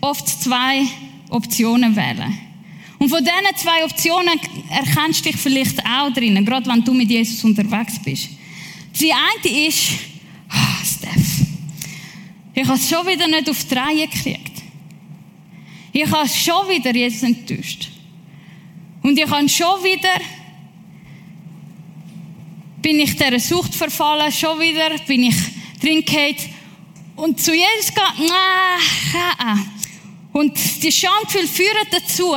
oft 0.01 0.27
zwei 0.27 0.83
Optionen 1.29 1.95
wähle. 1.95 2.27
Und 2.97 3.07
von 3.09 3.23
diesen 3.23 3.55
zwei 3.55 3.85
Optionen 3.85 4.39
erkennst 4.69 5.25
du 5.25 5.31
dich 5.31 5.39
vielleicht 5.39 5.79
auch 5.85 6.11
drinnen, 6.13 6.45
gerade 6.45 6.69
wenn 6.69 6.83
du 6.83 6.93
mit 6.93 7.09
Jesus 7.09 7.43
unterwegs 7.45 7.97
bist. 8.03 8.29
Die 8.99 9.11
eine 9.13 9.67
ist, 9.67 9.91
oh, 10.51 10.85
Steph, 10.85 11.45
ich 12.53 12.67
habe 12.67 12.77
es 12.77 12.89
schon 12.89 13.07
wieder 13.07 13.27
nicht 13.27 13.49
auf 13.49 13.63
die 13.63 13.73
Reihe 13.73 14.07
gekriegt. 14.07 14.61
Ich 15.93 16.11
habe 16.11 16.25
es 16.25 16.37
schon 16.37 16.67
wieder 16.67 16.93
Jesus 16.93 17.23
enttäuscht. 17.23 17.89
Und 19.01 19.17
ich 19.17 19.29
habe 19.29 19.47
schon 19.47 19.83
wieder, 19.83 20.19
bin 22.81 22.99
ich 22.99 23.15
dieser 23.15 23.39
Sucht 23.39 23.73
verfallen, 23.73 24.31
schon 24.31 24.59
wieder 24.59 24.97
bin 25.07 25.23
ich 25.23 25.35
drin 25.81 26.03
und 27.15 27.39
zu 27.39 27.53
Jesus 27.53 27.93
geht, 27.93 28.29
nein, 28.29 29.65
und 30.31 30.57
die 30.83 30.91
Schamgefühle 30.91 31.47
führen 31.47 31.87
dazu, 31.91 32.33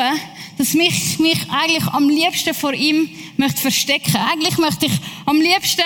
dass 0.59 0.75
mich, 0.75 1.19
mich 1.19 1.39
eigentlich 1.51 1.87
am 1.87 2.09
liebsten 2.09 2.55
vor 2.55 2.73
ihm 2.73 3.09
möchte 3.37 3.61
verstecken. 3.61 4.17
Eigentlich 4.17 4.59
möchte 4.59 4.87
ich 4.87 4.93
am 5.25 5.41
liebsten 5.41 5.83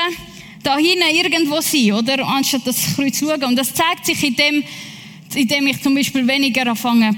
da 0.63 0.77
hinten 0.77 1.15
irgendwo 1.15 1.61
sein, 1.61 1.93
oder? 1.93 2.27
Anstatt 2.27 2.67
das 2.67 2.95
Kreuz 2.95 3.19
zu 3.19 3.27
schauen. 3.27 3.45
Und 3.45 3.57
das 3.57 3.75
zeigt 3.75 4.07
sich 4.07 4.23
in 4.23 4.35
dem, 4.35 4.65
indem 5.35 5.67
ich 5.67 5.83
zum 5.83 5.95
Beispiel 5.95 6.27
weniger 6.27 6.67
anfange, 6.67 7.17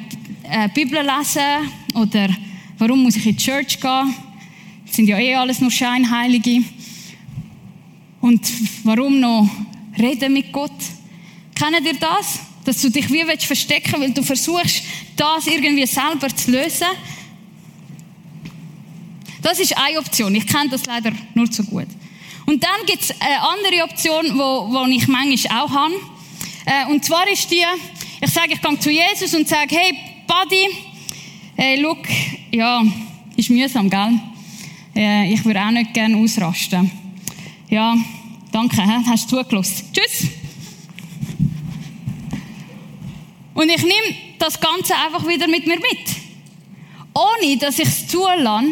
äh, 0.50 0.69
Bibel 0.75 0.99
lesen, 1.00 1.73
oder 1.95 2.29
warum 2.79 3.03
muss 3.03 3.17
ich 3.17 3.27
in 3.27 3.37
die 3.37 3.43
Church 3.43 3.81
gehen? 3.81 4.15
Das 4.87 4.97
sind 4.97 5.09
ja 5.09 5.19
eh 5.19 5.35
alles 5.35 5.61
nur 5.61 5.71
Scheinheilige. 5.71 6.63
Und 8.21 8.51
warum 8.85 9.21
noch 9.21 9.49
reden 9.99 10.33
mit 10.33 10.53
Gott? 10.53 10.73
Kennt 11.55 11.85
ihr 11.85 11.95
das? 11.95 12.41
Dass 12.65 12.81
du 12.81 12.91
dich 12.91 13.11
wie 13.11 13.27
willst 13.27 13.47
verstecken, 13.47 14.01
weil 14.01 14.13
du 14.13 14.23
versuchst, 14.23 14.83
das 15.17 15.47
irgendwie 15.47 15.87
selber 15.87 16.35
zu 16.35 16.51
lösen. 16.51 16.89
Das 19.43 19.59
ist 19.59 19.77
eine 19.77 19.99
Option. 19.99 20.35
Ich 20.35 20.47
kenne 20.47 20.71
das 20.71 20.87
leider 20.87 21.13
nur 21.35 21.51
zu 21.51 21.65
gut. 21.65 21.87
Und 22.47 22.63
dann 22.63 22.87
gibt 22.87 23.03
es 23.03 23.11
eine 23.21 23.41
andere 23.41 23.85
Option, 23.85 24.39
wo 24.39 24.87
ich 24.89 25.07
manchmal 25.07 25.63
auch 25.63 25.71
habe. 25.71 25.95
Äh, 26.65 26.91
und 26.91 27.05
zwar 27.05 27.31
ist 27.31 27.51
die, 27.51 27.63
ich 28.21 28.31
sage, 28.31 28.55
ich 28.55 28.61
gehe 28.61 28.79
zu 28.79 28.91
Jesus 28.91 29.35
und 29.35 29.49
sage, 29.49 29.77
hey, 29.77 29.97
Buddy, 30.27 30.88
hey, 31.59 31.81
look, 31.81 31.99
ja, 32.53 32.85
ist 33.37 33.50
mühsam, 33.50 33.91
gell? 33.91 34.21
Äh, 34.95 35.33
ich 35.33 35.45
würde 35.45 35.61
auch 35.61 35.73
nicht 35.73 35.93
gerne 35.93 36.17
ausrasten. 36.17 36.88
Ja, 37.69 37.97
danke, 38.53 38.81
hast 39.07 39.31
du 39.33 39.43
zugelassen. 39.43 39.87
Tschüss. 39.93 40.29
Und 43.55 43.69
ich 43.69 43.83
nehme 43.83 44.17
das 44.38 44.61
Ganze 44.61 44.95
einfach 44.95 45.27
wieder 45.27 45.49
mit 45.49 45.67
mir 45.67 45.79
mit. 45.81 46.17
Ohne, 47.12 47.57
dass 47.57 47.81
ich 47.81 47.88
es 47.88 48.07
zulasse, 48.07 48.69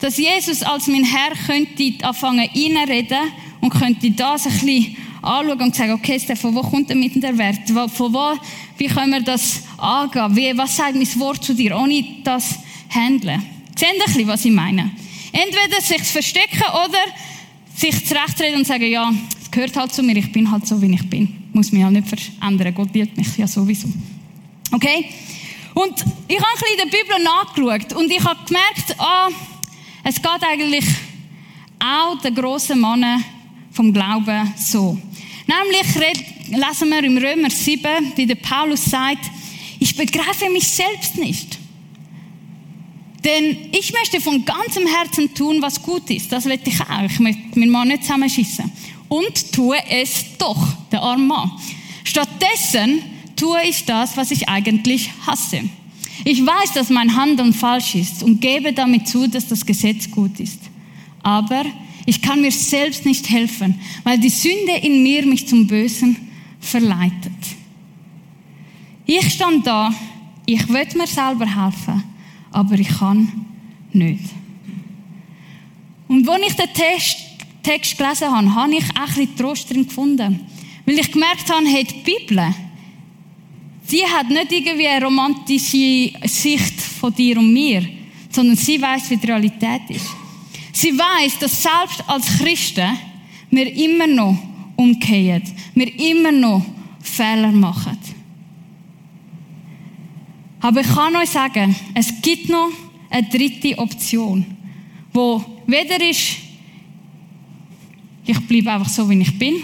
dass 0.00 0.16
Jesus 0.18 0.62
als 0.62 0.86
mein 0.86 1.02
Herr 1.02 1.32
könnte 1.46 2.06
anfangen 2.06 2.48
reinreden 2.48 3.32
und 3.60 3.70
könnte 3.70 4.12
das 4.12 4.46
ein 4.46 4.52
bisschen 4.52 4.96
anschauen 5.22 5.60
und 5.60 5.74
sagen, 5.74 5.92
okay, 5.92 6.18
Stefan, 6.18 6.54
wo 6.54 6.62
kommt 6.62 6.90
denn 6.90 7.00
mit 7.00 7.22
der 7.22 7.36
Wert? 7.36 7.68
Von 7.68 8.12
wo, 8.12 8.38
wie 8.76 8.86
können 8.86 9.12
wir 9.12 9.22
das 9.22 9.62
angehen? 9.76 10.36
Wie, 10.36 10.56
was 10.56 10.76
sagt 10.76 10.94
mein 10.94 11.20
Wort 11.20 11.44
zu 11.44 11.54
dir? 11.54 11.76
Ohne 11.76 12.04
das 12.24 12.58
handeln. 12.88 13.42
Ihr 13.80 13.88
ein 13.88 13.94
bisschen, 14.04 14.26
was 14.26 14.44
ich 14.44 14.52
meine? 14.52 14.90
Entweder 15.32 15.80
sich 15.80 16.02
verstecken 16.02 16.64
oder 16.72 16.98
sich 17.74 18.04
zurechtreden 18.06 18.58
und 18.58 18.66
sagen, 18.66 18.90
ja, 18.90 19.12
es 19.40 19.50
gehört 19.50 19.76
halt 19.76 19.92
zu 19.92 20.02
mir, 20.02 20.16
ich 20.16 20.32
bin 20.32 20.50
halt 20.50 20.66
so, 20.66 20.80
wie 20.82 20.92
ich 20.92 21.08
bin 21.08 21.38
muss 21.58 21.72
mich 21.72 21.80
ja 21.80 21.90
nicht 21.90 22.08
verändern. 22.08 22.72
Gott 22.72 22.94
liebt 22.94 23.16
mich 23.16 23.36
ja 23.36 23.46
sowieso. 23.46 23.88
Okay? 24.70 25.10
Und 25.74 26.04
ich 26.28 26.36
habe 26.36 26.46
ein 26.46 26.60
bisschen 26.60 26.78
in 26.78 26.90
der 26.90 26.98
Bibel 26.98 27.24
nachgeschaut 27.24 27.92
und 28.00 28.10
ich 28.10 28.24
habe 28.24 28.38
gemerkt, 28.46 28.94
ah, 28.98 29.28
es 30.04 30.16
geht 30.16 30.42
eigentlich 30.48 30.84
auch 31.80 32.20
den 32.20 32.34
grossen 32.34 32.80
Männern 32.80 33.24
vom 33.72 33.92
Glauben 33.92 34.54
so. 34.56 34.98
Nämlich 35.48 35.94
lesen 36.50 36.90
wir 36.90 37.02
im 37.02 37.16
Römer 37.16 37.50
7, 37.50 38.12
wie 38.16 38.26
der 38.26 38.34
Paulus 38.34 38.84
sagt, 38.84 39.24
ich 39.80 39.96
begreife 39.96 40.50
mich 40.50 40.68
selbst 40.68 41.16
nicht. 41.16 41.58
Denn 43.24 43.56
ich 43.72 43.92
möchte 43.92 44.20
von 44.20 44.44
ganzem 44.44 44.86
Herzen 44.86 45.32
tun, 45.34 45.60
was 45.60 45.82
gut 45.82 46.08
ist. 46.10 46.30
Das 46.30 46.44
will 46.44 46.60
ich 46.62 46.80
auch. 46.80 47.02
Ich 47.02 47.18
möchte 47.18 47.58
meinen 47.58 47.70
Mann 47.70 47.88
nicht 47.88 48.02
zusammenschießen 48.02 48.70
und 49.08 49.52
tue 49.52 49.76
es 49.88 50.36
doch, 50.38 50.68
der 50.92 51.02
arme 51.02 51.24
Mann. 51.24 51.50
Stattdessen 52.04 53.02
tue 53.34 53.58
ich 53.68 53.84
das, 53.84 54.16
was 54.16 54.30
ich 54.30 54.48
eigentlich 54.48 55.10
hasse. 55.26 55.62
Ich 56.24 56.44
weiß, 56.44 56.72
dass 56.74 56.90
mein 56.90 57.16
Handeln 57.16 57.52
falsch 57.54 57.94
ist 57.94 58.22
und 58.22 58.40
gebe 58.40 58.72
damit 58.72 59.08
zu, 59.08 59.28
dass 59.28 59.46
das 59.46 59.64
Gesetz 59.64 60.10
gut 60.10 60.38
ist. 60.40 60.60
Aber 61.22 61.64
ich 62.08 62.22
kann 62.22 62.40
mir 62.40 62.50
selbst 62.50 63.04
nicht 63.04 63.28
helfen, 63.28 63.78
weil 64.02 64.18
die 64.18 64.30
Sünde 64.30 64.72
in 64.80 65.02
mir 65.02 65.26
mich 65.26 65.46
zum 65.46 65.66
Bösen 65.66 66.16
verleitet. 66.58 67.36
Ich 69.04 69.34
stand 69.34 69.66
da, 69.66 69.92
ich 70.46 70.66
will 70.70 70.86
mir 70.96 71.06
selber 71.06 71.44
helfen, 71.44 72.02
aber 72.50 72.78
ich 72.78 72.88
kann 72.88 73.44
nicht. 73.92 74.24
Und 76.08 76.26
als 76.26 76.42
ich 76.48 76.54
den 76.54 76.72
Test 76.72 77.18
Text 77.62 77.98
gelesen 77.98 78.34
habe, 78.34 78.54
habe 78.54 78.74
ich 78.74 78.84
auch 78.84 79.00
ein 79.00 79.14
bisschen 79.14 79.36
Trost 79.36 79.68
drin 79.68 79.86
gefunden. 79.86 80.40
Weil 80.86 80.98
ich 81.00 81.12
gemerkt 81.12 81.52
habe, 81.52 81.66
hey, 81.66 81.84
die 81.84 82.10
Bibel, 82.10 82.54
sie 83.84 84.06
hat 84.06 84.30
nicht 84.30 84.50
irgendwie 84.50 84.88
eine 84.88 85.04
romantische 85.04 86.10
Sicht 86.26 86.80
von 86.80 87.12
dir 87.12 87.36
und 87.36 87.52
mir, 87.52 87.86
sondern 88.30 88.56
sie 88.56 88.80
weiß, 88.80 89.10
wie 89.10 89.18
die 89.18 89.26
Realität 89.26 89.82
ist. 89.90 90.08
Sie 90.78 90.96
weiß, 90.96 91.40
dass 91.40 91.60
selbst 91.60 92.04
als 92.06 92.38
Christen 92.38 92.96
wir 93.50 93.66
immer 93.74 94.06
noch 94.06 94.38
umkehren, 94.76 95.42
wir 95.74 95.92
immer 95.98 96.30
noch 96.30 96.64
Fehler 97.00 97.50
machen. 97.50 97.98
Aber 100.60 100.80
ich 100.80 100.86
kann 100.86 101.16
euch 101.16 101.30
sagen, 101.30 101.74
es 101.94 102.22
gibt 102.22 102.48
noch 102.48 102.68
eine 103.10 103.26
dritte 103.26 103.76
Option, 103.76 104.46
wo 105.12 105.44
weder 105.66 106.00
ist 106.08 106.36
ich 108.24 108.38
bleibe 108.46 108.70
einfach 108.70 108.88
so, 108.88 109.10
wie 109.10 109.20
ich 109.20 109.36
bin. 109.36 109.56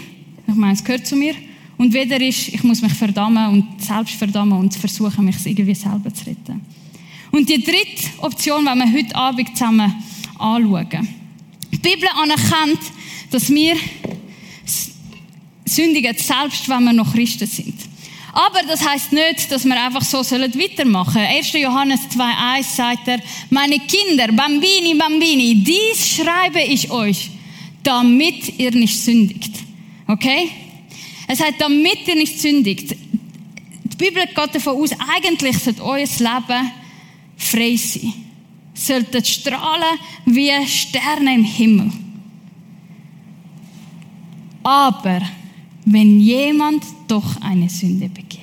Ich 0.47 0.55
meine, 0.55 0.73
es 0.73 0.83
gehört 0.83 1.07
zu 1.07 1.15
mir. 1.15 1.35
Und 1.77 1.93
weder 1.93 2.19
ist, 2.19 2.49
ich 2.49 2.63
muss 2.63 2.81
mich 2.81 2.93
verdammen 2.93 3.53
und 3.53 3.81
selbst 3.81 4.15
verdammen 4.15 4.57
und 4.59 4.75
versuchen, 4.75 5.23
mich 5.23 5.37
irgendwie 5.45 5.75
selber 5.75 6.13
zu 6.13 6.25
retten. 6.25 6.59
Und 7.31 7.47
die 7.47 7.63
dritte 7.63 8.09
Option, 8.17 8.65
wenn 8.65 8.79
wir 8.79 8.91
heute 8.91 9.15
Abend 9.15 9.55
zusammen 9.55 9.93
anschauen. 10.39 11.07
Die 11.71 11.77
Bibel 11.77 12.07
anerkennt, 12.15 12.79
dass 13.31 13.49
wir 13.49 13.75
sündigen, 15.65 16.15
selbst 16.17 16.69
wenn 16.69 16.83
wir 16.83 16.93
noch 16.93 17.13
Christen 17.13 17.47
sind. 17.47 17.75
Aber 18.35 18.61
das 18.67 18.85
heißt 18.85 19.13
nicht, 19.13 19.49
dass 19.49 19.63
wir 19.63 19.81
einfach 19.81 20.03
so 20.03 20.17
weitermachen 20.19 21.13
sollen. 21.13 21.25
1. 21.25 21.53
Johannes 21.53 22.01
2,1 22.13 22.75
sagt 22.75 23.07
er, 23.07 23.19
meine 23.49 23.79
Kinder, 23.79 24.27
Bambini, 24.33 24.93
Bambini, 24.93 25.63
dies 25.63 26.15
schreibe 26.15 26.61
ich 26.61 26.91
euch, 26.91 27.31
damit 27.81 28.59
ihr 28.59 28.71
nicht 28.71 28.97
sündigt. 28.97 29.51
Okay? 30.05 30.49
Es 31.27 31.39
heißt, 31.39 31.55
damit 31.59 32.07
ihr 32.07 32.15
nicht 32.15 32.39
sündigt. 32.39 32.91
Die 32.91 33.97
Bibel 33.97 34.25
geht 34.25 34.55
davon 34.55 34.81
aus, 34.81 34.89
eigentlich 35.15 35.57
sollte 35.57 35.83
euer 35.83 36.05
Leben 36.05 36.71
frei 37.37 37.77
sein. 37.77 38.24
Sollte 38.75 39.23
strahlen 39.25 39.97
wie 40.25 40.51
Sterne 40.67 41.33
im 41.33 41.43
Himmel. 41.43 41.91
Aber 44.61 45.21
wenn 45.85 46.19
jemand 46.19 46.83
doch 47.07 47.41
eine 47.41 47.69
Sünde 47.69 48.09
begeht, 48.09 48.41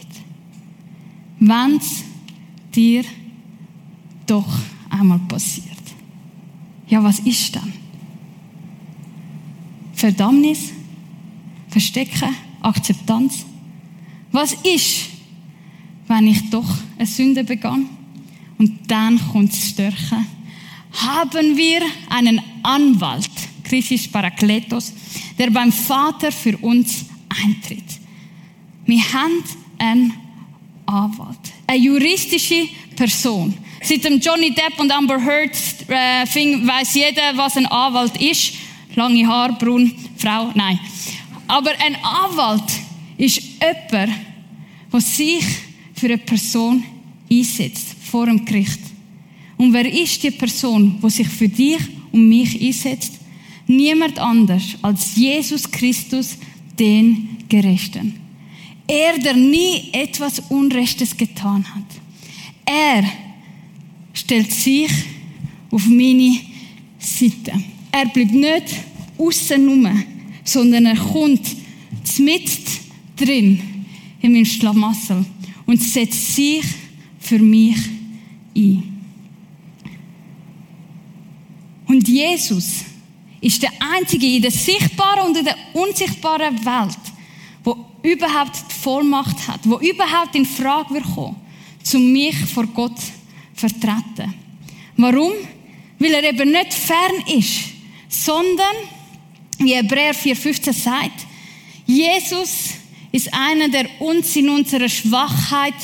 wenn 1.38 1.76
es 1.76 2.02
dir 2.74 3.04
doch 4.26 4.48
einmal 4.90 5.20
passiert, 5.20 5.72
Ja, 6.92 7.02
was 7.02 7.20
ist 7.20 7.56
dann? 7.56 7.72
Verdammnis? 9.94 10.72
Verstecken? 11.68 12.36
Akzeptanz? 12.60 13.46
Was 14.30 14.52
ist, 14.52 15.08
wenn 16.06 16.26
ich 16.26 16.50
doch 16.50 16.68
eine 16.98 17.06
Sünde 17.06 17.44
begann? 17.44 17.86
Und 18.62 18.78
dann 18.86 19.18
kommt 19.32 19.50
das 19.50 19.70
Störchen. 19.70 20.24
Haben 20.92 21.56
wir 21.56 21.80
einen 22.08 22.40
Anwalt, 22.62 23.28
Christus 23.64 24.06
Parakletos, 24.06 24.92
der 25.36 25.50
beim 25.50 25.72
Vater 25.72 26.30
für 26.30 26.56
uns 26.58 27.06
eintritt. 27.28 27.82
Wir 28.86 29.02
haben 29.12 29.42
einen 29.78 30.14
Anwalt, 30.86 31.40
eine 31.66 31.78
juristische 31.80 32.68
Person. 32.94 33.52
Seit 33.82 34.04
dem 34.04 34.20
Johnny 34.20 34.54
Depp 34.54 34.78
und 34.78 34.92
Amber 34.92 35.20
Heard 35.20 35.56
äh, 35.88 36.24
weiß 36.24 36.94
jeder, 36.94 37.36
was 37.36 37.56
ein 37.56 37.66
Anwalt 37.66 38.16
ist. 38.22 38.52
Lange 38.94 39.26
Haar, 39.26 39.58
braun, 39.58 39.92
Frau, 40.16 40.52
nein. 40.54 40.78
Aber 41.48 41.72
ein 41.84 41.96
Anwalt 41.96 42.70
ist 43.18 43.42
jemand, 43.60 44.14
der 44.92 45.00
sich 45.00 45.44
für 45.96 46.06
eine 46.06 46.18
Person 46.18 46.84
einsetzt 47.28 47.91
vor 48.12 48.26
dem 48.26 48.44
Gericht. 48.44 48.80
Und 49.56 49.72
wer 49.72 49.90
ist 49.90 50.22
die 50.22 50.30
Person, 50.30 50.98
die 51.02 51.08
sich 51.08 51.28
für 51.28 51.48
dich 51.48 51.78
und 52.12 52.28
mich 52.28 52.60
einsetzt? 52.60 53.14
Niemand 53.66 54.18
anders 54.18 54.76
als 54.82 55.16
Jesus 55.16 55.70
Christus, 55.70 56.36
den 56.78 57.38
Gerechten. 57.48 58.16
Er, 58.86 59.18
der 59.18 59.34
nie 59.34 59.88
etwas 59.92 60.40
Unrechtes 60.50 61.16
getan 61.16 61.64
hat. 61.74 61.84
Er 62.66 63.04
stellt 64.12 64.52
sich 64.52 64.90
auf 65.70 65.86
meine 65.86 66.36
Seite. 66.98 67.52
Er 67.92 68.06
bleibt 68.06 68.34
nicht 68.34 68.74
außen 69.16 69.68
rum, 69.68 70.04
sondern 70.44 70.84
er 70.84 70.96
kommt 70.96 71.46
mit 72.18 72.50
drin 73.16 73.58
in 74.20 74.32
meinem 74.32 74.44
Schlamassel 74.44 75.24
und 75.64 75.80
setzt 75.80 76.34
sich 76.34 76.62
für 77.18 77.38
mich 77.38 77.76
ein. 78.56 79.00
Und 81.86 82.08
Jesus 82.08 82.84
ist 83.40 83.62
der 83.62 83.72
Einzige 83.80 84.26
in 84.26 84.42
der 84.42 84.50
sichtbaren 84.50 85.26
und 85.26 85.36
in 85.36 85.44
der 85.44 85.56
unsichtbaren 85.74 86.64
Welt, 86.64 86.98
wo 87.64 87.76
überhaupt 88.02 88.56
die 88.70 88.74
Vollmacht 88.74 89.48
hat, 89.48 89.60
wo 89.64 89.78
überhaupt 89.78 90.34
in 90.34 90.46
Frage 90.46 90.94
wird 90.94 91.04
kommen, 91.14 91.36
zu 91.82 91.98
mich 91.98 92.36
vor 92.36 92.66
Gott 92.68 92.98
vertreten. 93.54 94.32
Warum? 94.96 95.32
Weil 95.98 96.14
er 96.14 96.24
eben 96.24 96.50
nicht 96.50 96.72
fern 96.72 97.36
ist, 97.36 97.60
sondern, 98.08 98.76
wie 99.58 99.74
Hebräer 99.74 100.14
4,15 100.14 100.72
sagt, 100.72 101.26
Jesus 101.86 102.70
ist 103.10 103.32
einer, 103.34 103.68
der 103.68 103.86
uns 104.00 104.34
in 104.36 104.48
unserer 104.48 104.88
Schwachheit, 104.88 105.74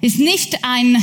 ist 0.00 0.18
nicht 0.18 0.62
ein 0.62 0.96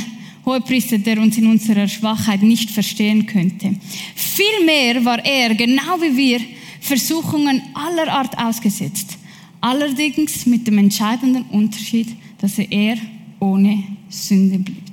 Hohepriester, 0.46 0.98
der 0.98 1.20
uns 1.20 1.38
in 1.38 1.48
unserer 1.48 1.88
Schwachheit 1.88 2.44
nicht 2.44 2.70
verstehen 2.70 3.26
könnte. 3.26 3.76
Vielmehr 4.16 5.04
war 5.04 5.24
er, 5.26 5.56
genau 5.56 6.00
wie 6.02 6.16
wir, 6.16 6.42
Versuchungen 6.80 7.62
aller 7.74 8.12
Art 8.12 8.38
ausgesetzt. 8.38 9.18
Allerdings 9.60 10.46
mit 10.46 10.68
dem 10.68 10.78
entscheidenden 10.78 11.44
Unterschied, 11.46 12.10
dass 12.40 12.60
er 12.60 12.98
ohne 13.40 13.84
Sünde 14.10 14.60
blieb. 14.60 14.84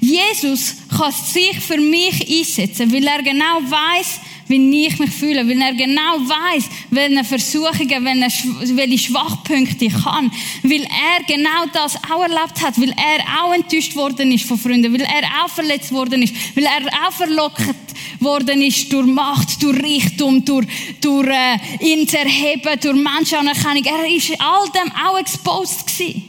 Jesus 0.00 0.76
kann 0.88 1.12
sich 1.12 1.58
für 1.60 1.78
mich 1.78 2.26
einsetzen, 2.28 2.92
weil 2.92 3.06
er 3.06 3.22
genau 3.22 3.60
weiß, 3.68 4.20
wie 4.50 4.86
ich 4.86 4.98
mich 4.98 5.10
fühle, 5.10 5.48
weil 5.48 5.60
er 5.62 5.72
genau 5.74 6.18
weiß, 6.18 6.64
welche 6.90 7.24
Versuchungen, 7.24 8.04
welche 8.04 8.98
Schwachpunkte 8.98 9.84
ich 9.84 9.92
kann, 9.92 10.30
weil 10.64 10.82
er 10.82 11.24
genau 11.26 11.66
das 11.72 11.96
auch 12.10 12.22
erlebt 12.22 12.60
hat, 12.60 12.78
weil 12.80 12.90
er 12.90 13.42
auch 13.42 13.54
enttäuscht 13.54 13.94
worden 13.94 14.32
ist 14.32 14.44
von 14.44 14.58
Freunden, 14.58 14.92
weil 14.92 15.02
er 15.02 15.44
auch 15.44 15.48
verletzt 15.48 15.92
worden 15.92 16.22
ist, 16.22 16.34
weil 16.56 16.64
er 16.64 17.06
auch 17.06 17.12
verlockt 17.12 17.74
worden 18.18 18.60
ist 18.60 18.92
durch 18.92 19.06
Macht, 19.06 19.62
durch 19.62 19.78
Reichtum, 19.82 20.44
durch, 20.44 20.66
durch 21.00 21.28
äh, 21.28 21.58
ihn 21.80 22.06
zu 22.08 22.18
erheben, 22.18 22.78
durch 22.80 22.96
Menschenanerkennung. 22.96 23.84
Er 23.84 24.16
ist 24.16 24.32
all 24.40 24.68
dem 24.70 24.92
auch 24.92 25.18
exposed 25.18 25.86
gewesen. 25.86 26.24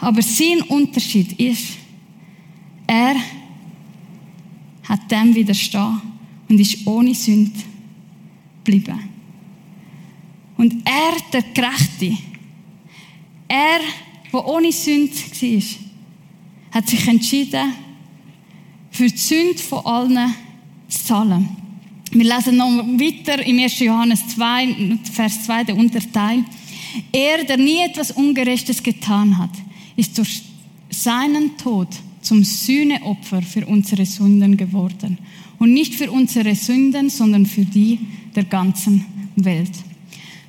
Aber 0.00 0.22
sein 0.22 0.62
Unterschied 0.62 1.38
ist, 1.40 1.76
er 2.86 3.16
hat 4.88 5.10
dem 5.10 5.34
widerstehen 5.34 6.11
und 6.52 6.60
ist 6.60 6.86
ohne 6.86 7.14
Sünde 7.14 7.50
geblieben. 8.62 9.00
Und 10.58 10.74
er, 10.84 11.16
der 11.32 11.42
Gerechte, 11.54 12.18
er, 13.48 13.80
der 14.30 14.46
ohne 14.46 14.70
Sünde 14.70 15.14
war, 15.14 15.62
hat 16.72 16.88
sich 16.90 17.08
entschieden, 17.08 17.72
für 18.90 19.08
die 19.08 19.16
Sünde 19.16 19.58
von 19.62 19.86
allen 19.86 20.34
zu 20.88 21.04
zahlen. 21.04 21.48
Wir 22.10 22.24
lesen 22.24 22.58
noch 22.58 22.68
weiter 22.68 23.42
im 23.46 23.58
1. 23.58 23.78
Johannes 23.78 24.28
2, 24.28 24.98
Vers 25.10 25.44
2, 25.44 25.64
der 25.64 25.76
Unterteil. 25.78 26.44
Er, 27.12 27.44
der 27.44 27.56
nie 27.56 27.78
etwas 27.78 28.10
Ungerechtes 28.10 28.82
getan 28.82 29.38
hat, 29.38 29.52
ist 29.96 30.18
durch 30.18 30.42
seinen 30.90 31.56
Tod 31.56 31.88
zum 32.20 32.44
Sühneopfer 32.44 33.40
für 33.40 33.64
unsere 33.64 34.04
Sünden 34.04 34.58
geworden. 34.58 35.16
Und 35.62 35.74
nicht 35.74 35.94
für 35.94 36.10
unsere 36.10 36.56
Sünden, 36.56 37.08
sondern 37.08 37.46
für 37.46 37.64
die 37.64 37.96
der 38.34 38.42
ganzen 38.42 39.06
Welt. 39.36 39.70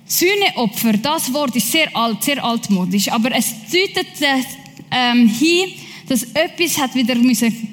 Sühneopfer, 0.07 0.93
das 0.93 1.31
Wort 1.31 1.55
ist 1.55 1.71
sehr 1.71 1.95
alt, 1.95 2.23
sehr 2.23 2.43
altmodisch, 2.43 3.11
aber 3.11 3.31
es 3.31 3.53
deutet 3.71 4.07
ähm, 4.89 5.27
hin, 5.27 5.69
dass 6.07 6.23
etwas 6.33 6.79
hat 6.79 6.95
wieder 6.95 7.13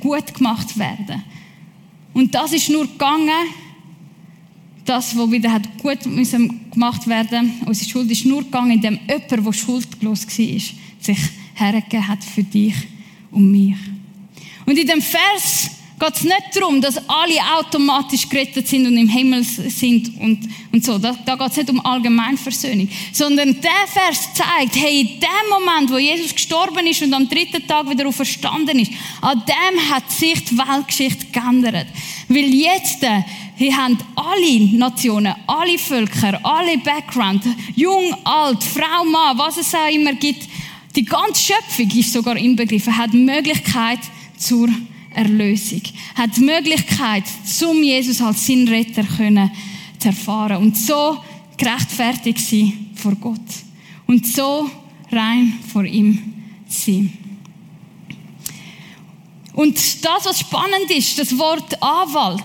gut 0.01 0.35
gemacht 0.35 0.79
werden. 0.79 1.23
Und 2.13 2.35
das 2.35 2.53
ist 2.53 2.69
nur 2.69 2.87
gegangen, 2.87 3.47
das, 4.85 5.17
was 5.17 5.31
wieder 5.31 5.51
hat 5.51 5.79
gut 5.79 6.01
gemacht 6.03 7.07
werden, 7.07 7.55
unsere 7.65 7.89
Schuld 7.89 8.11
ist 8.11 8.27
nur 8.27 8.43
gegangen, 8.43 8.73
indem 8.73 8.99
jemand, 9.09 9.31
der 9.31 9.53
schuldlos 9.55 10.27
war, 10.27 10.61
sich 11.01 11.19
hergegeben 11.55 12.07
hat 12.07 12.23
für 12.23 12.43
dich 12.45 12.75
um 13.31 13.51
mich. 13.51 13.77
Und 14.67 14.77
in 14.77 14.87
dem 14.87 15.01
Vers 15.01 15.80
geht 16.01 16.17
es 16.17 16.25
nicht 16.25 16.57
darum, 16.57 16.81
dass 16.81 16.97
alle 17.09 17.39
automatisch 17.59 18.27
gerettet 18.27 18.67
sind 18.67 18.87
und 18.87 18.97
im 18.97 19.09
Himmel 19.09 19.45
sind 19.45 20.19
und, 20.19 20.49
und 20.73 20.83
so. 20.83 20.97
Da, 20.97 21.15
da 21.27 21.37
geht 21.37 21.51
es 21.51 21.57
nicht 21.59 21.71
um 21.71 21.85
Allgemeinversöhnung. 21.85 22.89
Sondern 23.13 23.61
der 23.61 23.87
Vers 23.87 24.33
zeigt, 24.33 24.77
hey, 24.77 25.03
in 25.03 25.21
dem 25.21 25.51
Moment, 25.51 25.93
wo 25.93 25.99
Jesus 25.99 26.35
gestorben 26.35 26.87
ist 26.87 27.03
und 27.03 27.13
am 27.13 27.29
dritten 27.29 27.67
Tag 27.67 27.89
wieder 27.91 28.09
auferstanden 28.09 28.79
ist, 28.79 28.93
an 29.21 29.43
dem 29.47 29.91
hat 29.91 30.11
sich 30.11 30.43
die 30.45 30.57
Weltgeschichte 30.57 31.27
geändert. 31.27 31.87
Weil 32.29 32.55
jetzt, 32.55 33.03
äh, 33.03 33.23
hier 33.57 33.77
haben 33.77 33.99
alle 34.17 34.79
Nationen, 34.79 35.35
alle 35.47 35.79
Völker, 35.79 36.41
alle 36.43 36.79
Background, 36.79 37.45
jung, 37.77 38.15
alt, 38.25 38.65
Frau, 38.65 39.05
Mann, 39.05 39.37
was 39.37 39.59
es 39.59 39.75
auch 39.75 39.93
immer 39.93 40.15
gibt, 40.15 40.49
die 40.97 41.05
ganze 41.05 41.53
Schöpfung 41.53 41.91
ist 41.99 42.13
sogar 42.13 42.39
inbegriffen, 42.39 42.97
hat 42.97 43.13
Möglichkeit 43.13 44.01
zur 44.39 44.71
Erlösung, 45.15 45.83
hat 46.15 46.37
die 46.37 46.43
Möglichkeit, 46.43 47.25
zum 47.45 47.83
Jesus 47.83 48.21
als 48.21 48.47
sein 48.47 48.69
Retter 48.69 49.05
zu 49.99 50.09
erfahren 50.09 50.59
und 50.59 50.77
so 50.77 51.19
gerechtfertigt 51.57 52.39
sein 52.39 52.91
vor 52.95 53.15
Gott 53.17 53.41
und 54.07 54.27
so 54.27 54.71
rein 55.11 55.59
vor 55.73 55.85
ihm 55.85 56.35
sein. 56.69 57.13
Und 59.53 59.77
das, 60.05 60.25
was 60.25 60.41
spannend 60.41 60.91
ist, 60.91 61.19
das 61.19 61.37
Wort 61.37 61.83
Anwalt, 61.83 62.45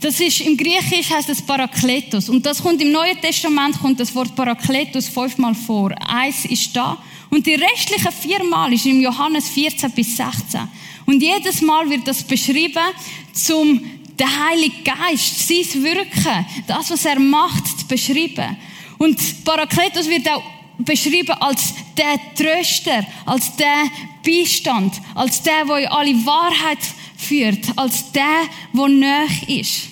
das 0.00 0.20
ist 0.20 0.40
im 0.40 0.56
Griechisch 0.56 1.10
heißt 1.10 1.30
es 1.30 1.40
Parakletos 1.42 2.28
und 2.28 2.44
das 2.44 2.62
kommt 2.62 2.80
im 2.82 2.92
Neuen 2.92 3.18
Testament 3.20 3.78
kommt 3.80 3.98
das 3.98 4.14
Wort 4.14 4.36
Parakletos 4.36 5.08
fünfmal 5.08 5.54
vor. 5.54 5.92
Eins 6.06 6.44
ist 6.44 6.76
da 6.76 6.98
und 7.34 7.44
die 7.46 7.56
restlichen 7.56 8.12
viermal 8.12 8.72
ist 8.72 8.86
im 8.86 9.00
Johannes 9.00 9.48
14 9.48 9.90
bis 9.90 10.16
16. 10.16 10.68
Und 11.04 11.20
jedes 11.20 11.60
Mal 11.62 11.90
wird 11.90 12.06
das 12.06 12.22
beschrieben 12.22 12.84
zum 13.32 13.84
der 14.16 14.28
Heilige 14.46 14.84
Geist, 14.84 15.48
sein 15.48 15.82
Wirken, 15.82 16.46
das, 16.68 16.92
was 16.92 17.04
er 17.04 17.18
macht, 17.18 17.66
zu 17.66 17.86
beschreiben. 17.88 18.56
Und 18.98 19.44
Parakletos 19.44 20.08
wird 20.08 20.30
auch 20.30 20.44
beschrieben 20.78 21.32
als 21.40 21.74
der 21.96 22.20
Tröster, 22.36 23.04
als 23.26 23.56
der 23.56 23.90
Beistand, 24.24 24.94
als 25.16 25.42
der, 25.42 25.64
der 25.64 25.78
in 25.78 25.88
alle 25.88 26.26
Wahrheit 26.26 26.78
führt, 27.16 27.66
als 27.74 28.12
der, 28.12 28.44
der 28.72 28.88
näher 28.88 29.26
ist. 29.48 29.88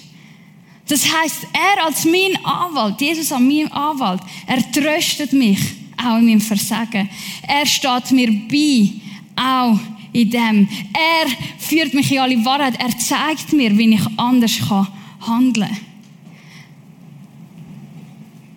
Das 0.87 1.13
heißt, 1.13 1.49
er 1.53 1.87
als 1.87 2.05
mein 2.05 2.45
Anwalt, 2.45 3.01
Jesus 3.01 3.33
als 3.33 3.41
mein 3.41 3.73
Anwalt, 3.73 4.21
er 4.47 4.71
tröstet 4.71 5.33
mich 5.33 5.82
auch 6.05 6.19
in 6.19 6.27
meinem 6.27 6.41
Versagen. 6.41 7.09
Er 7.47 7.67
steht 7.67 8.11
mir 8.11 8.31
bei, 8.49 8.91
auch 9.37 9.79
in 10.13 10.31
dem. 10.31 10.69
Er 10.93 11.27
führt 11.59 11.95
mich 11.95 12.13
in 12.13 12.19
alle 12.19 12.45
Wahrheit. 12.45 12.79
Er 12.79 12.97
zeigt 12.99 13.53
mir, 13.53 13.77
wie 13.77 13.95
ich 13.95 14.19
anders 14.19 14.61
handeln 15.21 15.69
kann. 15.69 15.93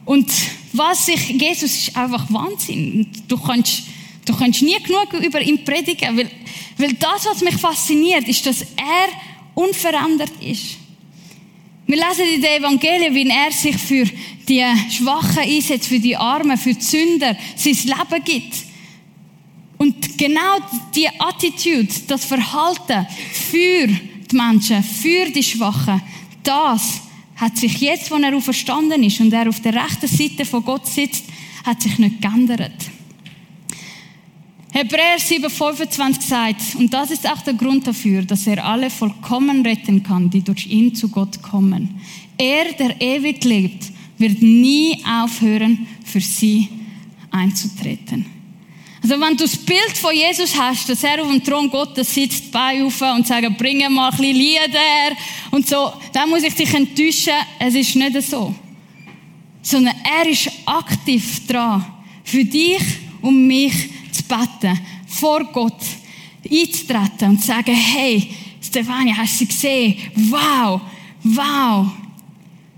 Und 0.06 0.32
was 0.74 1.08
ich, 1.08 1.30
Jesus 1.30 1.88
ist 1.88 1.98
einfach 1.98 2.32
Wahnsinn. 2.32 3.08
Du 3.28 3.38
kannst, 3.38 3.84
du 4.26 4.36
kannst 4.36 4.62
nie 4.62 4.78
genug 4.84 5.14
über 5.14 5.42
ihn 5.42 5.64
predigen, 5.64 6.18
weil, 6.18 6.30
weil 6.78 6.94
das, 6.94 7.26
was 7.26 7.42
mich 7.42 7.56
fasziniert, 7.56 8.28
ist, 8.28 8.46
dass 8.46 8.62
er 8.62 9.08
unverändert 9.56 10.32
ist. 10.42 10.78
Wir 11.88 11.98
lesen 11.98 12.34
in 12.34 12.42
den 12.42 12.62
Evangelien, 12.62 13.14
wie 13.14 13.30
er 13.30 13.52
sich 13.52 13.78
für 13.78 14.06
die 14.48 14.64
Schwachen 14.90 15.44
einsetzt, 15.44 15.88
für 15.88 16.00
die 16.00 16.16
Armen, 16.16 16.58
für 16.58 16.74
die 16.74 16.82
Sünder, 16.82 17.36
sein 17.56 17.74
Leben 17.74 18.24
gibt. 18.24 18.56
Und 19.78 20.18
genau 20.18 20.58
die 20.96 21.08
Attitude, 21.20 21.94
das 22.08 22.26
Verhalten 22.26 23.06
für 23.52 23.88
die 23.88 24.36
Menschen, 24.36 24.82
für 24.84 25.30
die 25.30 25.44
Schwachen, 25.44 26.02
das 26.42 27.02
hat 27.36 27.58
sich 27.58 27.80
jetzt, 27.82 28.10
wo 28.10 28.16
er 28.16 28.36
auferstanden 28.36 29.04
ist 29.04 29.20
und 29.20 29.34
er 29.34 29.50
auf 29.50 29.60
der 29.60 29.74
rechten 29.76 30.08
Seite 30.08 30.46
von 30.46 30.64
Gott 30.64 30.88
sitzt, 30.88 31.26
hat 31.66 31.82
sich 31.82 32.00
nicht 32.00 32.22
geändert. 32.22 32.95
Hebräer 34.78 35.20
7,25 35.20 36.22
sagt, 36.22 36.76
und 36.76 36.94
das 36.94 37.10
ist 37.10 37.26
auch 37.32 37.42
der 37.44 37.54
Grund 37.54 37.88
dafür, 37.88 38.24
dass 38.24 38.46
er 38.46 38.66
alle 38.66 38.90
vollkommen 38.90 39.66
retten 39.66 40.04
kann, 40.04 40.30
die 40.30 40.42
durch 40.42 40.68
ihn 40.68 40.94
zu 40.94 41.08
Gott 41.08 41.42
kommen. 41.42 42.02
Er, 42.38 42.74
der 42.74 43.00
ewig 43.00 43.42
lebt, 43.46 43.86
wird 44.18 44.42
nie 44.42 45.02
aufhören, 45.06 45.88
für 46.04 46.20
sie 46.20 46.68
einzutreten. 47.32 48.26
Also 49.02 49.16
wenn 49.22 49.38
du 49.38 49.46
das 49.46 49.56
Bild 49.56 49.98
von 49.98 50.14
Jesus 50.14 50.54
hast, 50.60 50.90
dass 50.90 51.06
er 51.06 51.24
auf 51.24 51.32
dem 51.32 51.42
Thron 51.42 51.70
Gottes 51.70 52.14
sitzt, 52.14 52.52
bei 52.52 52.84
auf 52.84 53.02
und 53.02 53.26
sagt, 53.26 53.58
bring 53.58 53.78
mal 53.94 54.10
ein 54.10 54.18
bisschen 54.18 54.36
Lieder 54.36 55.16
und 55.52 55.66
so, 55.66 55.94
dann 56.12 56.30
muss 56.30 56.44
ich 56.44 56.54
dich 56.54 56.74
enttäuschen, 56.74 57.36
es 57.60 57.76
ist 57.76 57.96
nicht 57.96 58.22
so. 58.24 58.54
Sondern 59.62 59.96
er 60.04 60.30
ist 60.30 60.52
aktiv 60.66 61.48
dran, 61.48 61.86
für 62.26 62.44
dich 62.44 62.82
und 63.22 63.48
mich 63.48 63.95
beten, 64.28 64.80
vor 65.08 65.44
Gott 65.46 65.80
einzutreten 66.44 67.30
und 67.30 67.42
zu 67.42 67.48
sagen, 67.48 67.76
hey, 67.76 68.30
Stefania, 68.62 69.18
hast 69.18 69.34
du 69.34 69.38
sie 69.40 69.48
gesehen? 69.48 69.96
Wow, 70.30 70.82
wow. 71.24 71.88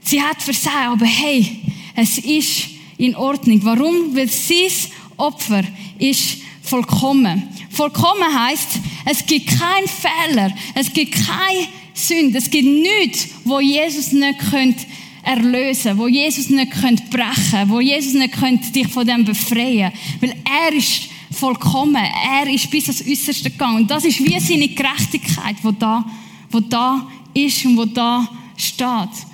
Sie 0.03 0.21
hat 0.21 0.41
versagt, 0.41 0.75
aber 0.93 1.05
hey, 1.05 1.60
es 1.95 2.17
ist 2.17 2.69
in 2.97 3.15
Ordnung. 3.15 3.60
Warum? 3.63 4.15
Weil 4.15 4.29
sein 4.29 4.71
Opfer 5.17 5.63
ist 5.97 6.38
vollkommen. 6.62 7.43
Vollkommen 7.69 8.47
heißt, 8.47 8.79
es 9.05 9.25
gibt 9.25 9.47
keinen 9.47 9.88
Fehler, 9.88 10.51
es 10.75 10.91
gibt 10.91 11.13
keine 11.13 11.67
Sünde, 11.93 12.38
es 12.38 12.49
gibt 12.49 12.67
nichts, 12.67 13.27
wo 13.43 13.60
Jesus 13.60 14.12
nicht 14.12 14.39
könnte 14.51 14.86
erlösen, 15.23 15.97
wo 15.97 16.07
Jesus 16.07 16.49
nicht 16.49 16.71
könnte 16.71 17.03
brechen, 17.10 17.69
wo 17.69 17.79
Jesus 17.79 18.13
nicht 18.13 18.33
könnte 18.33 18.71
dich 18.71 18.88
von 18.88 19.05
dem 19.05 19.25
befreien, 19.25 19.91
weil 20.21 20.36
er 20.45 20.73
ist 20.73 21.10
vollkommen, 21.38 21.95
er 21.95 22.47
ist 22.52 22.69
bis 22.69 22.86
ans 22.86 23.04
Äußerste 23.08 23.52
gegangen 23.52 23.78
und 23.78 23.91
das 23.91 24.06
ist 24.06 24.23
wie 24.23 24.39
seine 24.39 24.67
Gerechtigkeit, 24.67 25.56
wo 25.62 25.71
da, 25.71 26.06
wo 26.52 26.60
da 26.60 27.08
ist 27.34 27.65
und 27.65 27.78
wo 27.78 27.86
da 27.86 28.28
steht. 28.56 29.26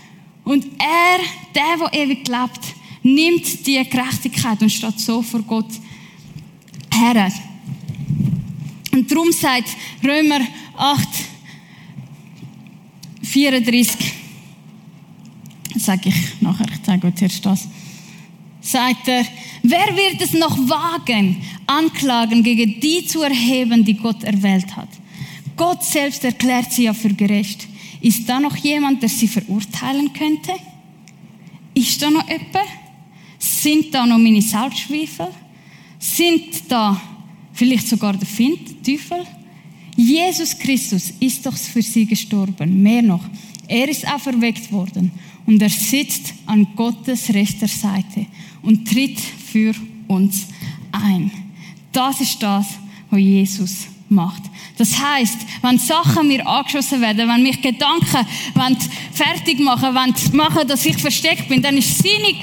Und 0.43 0.65
er, 0.77 1.19
der, 1.55 1.89
der 1.89 2.01
ewig 2.01 2.27
lebt, 2.27 2.75
nimmt 3.01 3.65
die 3.65 3.81
Gerechtigkeit 3.89 4.61
und 4.61 4.69
steht 4.69 4.99
so 4.99 5.21
vor 5.21 5.41
Gott 5.41 5.69
her. 6.91 7.31
Und 8.91 9.09
darum 9.09 9.31
sagt 9.31 9.69
Römer 10.03 10.41
8, 10.77 11.07
34, 13.23 14.13
sage 15.75 16.09
ich 16.09 16.41
nachher, 16.41 16.67
ich 16.71 16.83
zeige 16.83 17.07
euch 17.07 17.15
zuerst 17.15 17.45
das, 17.45 17.67
sagt 18.63 19.07
er, 19.09 19.25
wer 19.61 19.95
wird 19.95 20.21
es 20.21 20.33
noch 20.33 20.57
wagen, 20.57 21.43
Anklagen 21.67 22.43
gegen 22.43 22.79
die 22.79 23.05
zu 23.05 23.21
erheben, 23.21 23.83
die 23.85 23.95
Gott 23.95 24.23
erwählt 24.23 24.75
hat? 24.75 24.89
Gott 25.55 25.83
selbst 25.83 26.23
erklärt 26.23 26.71
sie 26.71 26.85
ja 26.85 26.93
für 26.93 27.13
gerecht. 27.13 27.67
Ist 28.01 28.27
da 28.27 28.39
noch 28.39 28.55
jemand, 28.55 29.01
der 29.01 29.09
sie 29.09 29.27
verurteilen 29.27 30.11
könnte? 30.13 30.53
Ist 31.73 32.01
da 32.01 32.09
noch 32.09 32.27
jemand? 32.27 32.69
Sind 33.37 33.93
da 33.93 34.05
noch 34.05 34.17
meine 34.17 34.41
Selbstzweifel? 34.41 35.27
Sind 35.99 36.69
da 36.69 36.99
vielleicht 37.53 37.87
sogar 37.87 38.13
der 38.13 38.27
Find, 38.27 38.83
Teufel? 38.83 39.25
Jesus 39.95 40.57
Christus 40.57 41.13
ist 41.19 41.45
doch 41.45 41.55
für 41.55 41.81
sie 41.81 42.05
gestorben. 42.05 42.81
Mehr 42.81 43.01
noch, 43.01 43.23
er 43.67 43.87
ist 43.87 44.07
auferweckt 44.07 44.71
worden 44.71 45.11
und 45.45 45.61
er 45.61 45.69
sitzt 45.69 46.33
an 46.45 46.67
Gottes 46.75 47.33
rechter 47.33 47.67
Seite 47.67 48.25
und 48.63 48.87
tritt 48.91 49.19
für 49.19 49.73
uns 50.07 50.47
ein. 50.91 51.31
Das 51.91 52.19
ist 52.21 52.41
das, 52.41 52.65
was 53.09 53.19
Jesus 53.19 53.87
macht. 54.09 54.41
Das 54.77 54.97
heißt, 54.97 55.37
wenn 55.61 55.77
Sachen 55.77 56.27
mir 56.27 56.47
angeschossen 56.47 57.01
werden, 57.01 57.27
wenn 57.27 57.43
mich 57.43 57.61
Gedanken 57.61 58.25
fertig 59.13 59.59
machen, 59.59 59.93
wenn 59.93 60.35
machen, 60.35 60.67
dass 60.67 60.85
ich 60.85 60.97
versteckt 60.97 61.47
bin, 61.47 61.61
dann 61.61 61.77
ist 61.77 61.99
seine 61.99 62.35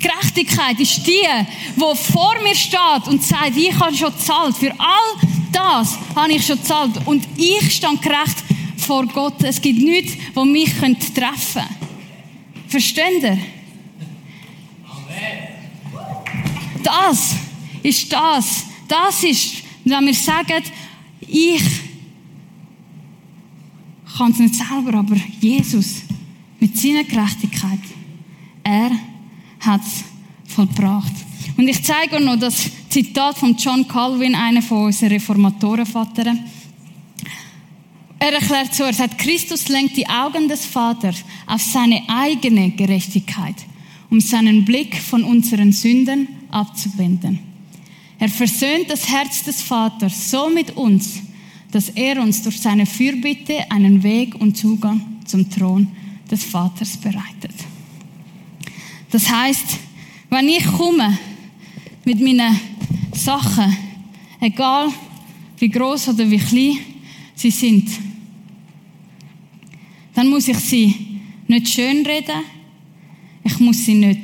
Gerechtigkeit 0.00 0.80
ist 0.80 1.06
die, 1.06 1.26
wo 1.76 1.94
vor 1.94 2.34
mir 2.42 2.54
steht 2.54 3.06
und 3.06 3.22
sagt, 3.22 3.56
ich 3.56 3.78
habe 3.78 3.94
schon 3.94 4.16
zahlt. 4.18 4.56
Für 4.56 4.72
all 4.78 5.28
das 5.52 5.98
habe 6.16 6.32
ich 6.32 6.46
schon 6.46 6.62
zahlt. 6.62 7.06
Und 7.06 7.26
ich 7.36 7.76
stand 7.76 8.00
gerecht 8.00 8.36
vor 8.78 9.06
Gott. 9.06 9.42
Es 9.42 9.60
gibt 9.60 9.80
nichts, 9.80 10.14
was 10.32 10.46
mich 10.46 10.72
treffen 10.72 11.02
könnte. 11.14 11.68
Versteht 12.68 13.22
ihr? 13.22 13.38
Das 16.82 17.34
ist 17.82 18.12
das. 18.12 18.64
Das 18.88 19.22
ist, 19.22 19.62
wenn 19.84 20.06
wir 20.06 20.14
sagen, 20.14 20.62
ich 21.20 21.62
kann 24.16 24.32
es 24.32 24.38
nicht 24.38 24.54
selber, 24.56 24.98
aber 24.98 25.16
Jesus 25.40 26.02
mit 26.58 26.76
seiner 26.76 27.04
Gerechtigkeit, 27.04 27.78
er 28.62 28.90
hat 29.60 29.80
es 29.82 30.04
vollbracht. 30.54 31.12
Und 31.56 31.68
ich 31.68 31.82
zeige 31.82 32.16
euch 32.16 32.24
noch 32.24 32.38
das 32.38 32.70
Zitat 32.88 33.38
von 33.38 33.56
John 33.56 33.86
Calvin, 33.86 34.34
einer 34.34 34.62
von 34.62 34.86
unseren 34.86 35.10
Reformatorenvatern. 35.10 36.44
Er 38.18 38.32
erklärt 38.32 38.74
so, 38.74 38.84
er 38.84 38.92
sagt, 38.92 39.18
Christus 39.18 39.68
lenkt 39.68 39.96
die 39.96 40.08
Augen 40.08 40.48
des 40.48 40.66
Vaters 40.66 41.24
auf 41.46 41.62
seine 41.62 42.02
eigene 42.08 42.70
Gerechtigkeit, 42.70 43.56
um 44.10 44.20
seinen 44.20 44.64
Blick 44.64 44.96
von 44.96 45.24
unseren 45.24 45.72
Sünden 45.72 46.28
abzuwenden. 46.52 47.38
Er 48.18 48.28
versöhnt 48.28 48.90
das 48.90 49.08
Herz 49.08 49.44
des 49.44 49.62
Vaters 49.62 50.30
so 50.30 50.50
mit 50.50 50.76
uns, 50.76 51.20
dass 51.70 51.88
er 51.90 52.20
uns 52.20 52.42
durch 52.42 52.60
seine 52.60 52.84
Fürbitte 52.84 53.70
einen 53.70 54.02
Weg 54.02 54.34
und 54.34 54.56
Zugang 54.56 55.00
zum 55.24 55.48
Thron 55.48 55.88
des 56.30 56.44
Vaters 56.44 56.96
bereitet. 56.96 57.54
Das 59.10 59.28
heißt, 59.28 59.78
wenn 60.28 60.48
ich 60.48 60.64
komme 60.64 61.18
mit 62.04 62.20
meinen 62.20 62.60
Sachen, 63.12 63.76
egal 64.40 64.88
wie 65.58 65.68
groß 65.68 66.08
oder 66.08 66.30
wie 66.30 66.38
klein 66.38 66.78
sie 67.34 67.50
sind, 67.50 67.88
dann 70.14 70.28
muss 70.28 70.48
ich 70.48 70.58
sie 70.58 70.94
nicht 71.48 71.68
schönreden, 71.68 72.42
ich 73.42 73.58
muss 73.58 73.84
sie 73.84 73.94
nicht 73.94 74.20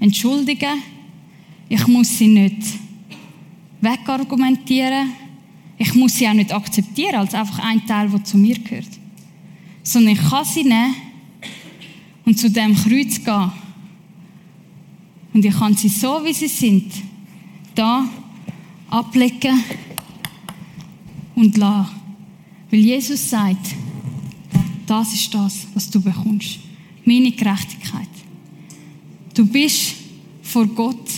entschuldigen, 0.00 0.82
ich 1.68 1.86
muss 1.86 2.18
sie 2.18 2.28
nicht 2.28 2.58
wegargumentieren, 3.80 5.10
ich 5.78 5.94
muss 5.94 6.16
sie 6.16 6.28
auch 6.28 6.34
nicht 6.34 6.52
akzeptieren 6.52 7.16
als 7.16 7.34
einfach 7.34 7.58
ein 7.58 7.86
Teil, 7.86 8.08
der 8.08 8.24
zu 8.24 8.36
mir 8.36 8.58
gehört, 8.58 8.88
sondern 9.82 10.14
ich 10.14 10.28
kann 10.28 10.44
sie 10.44 10.64
nehmen 10.64 10.94
und 12.24 12.38
zu 12.38 12.50
dem 12.50 12.74
Kreuz 12.74 13.22
gehen 13.22 13.50
und 15.32 15.44
ich 15.44 15.54
kann 15.54 15.76
sie 15.76 15.88
so, 15.88 16.24
wie 16.24 16.32
sie 16.32 16.48
sind, 16.48 16.92
da 17.74 18.08
ablegen 18.88 19.62
und 21.34 21.56
lassen. 21.56 21.90
Weil 22.70 22.80
Jesus 22.80 23.30
sagt, 23.30 23.74
das 24.86 25.12
ist 25.14 25.34
das, 25.34 25.66
was 25.74 25.90
du 25.90 26.00
bekommst. 26.00 26.60
Meine 27.04 27.32
Gerechtigkeit. 27.32 28.08
Du 29.34 29.44
bist 29.46 29.94
vor 30.42 30.66
Gott 30.66 31.08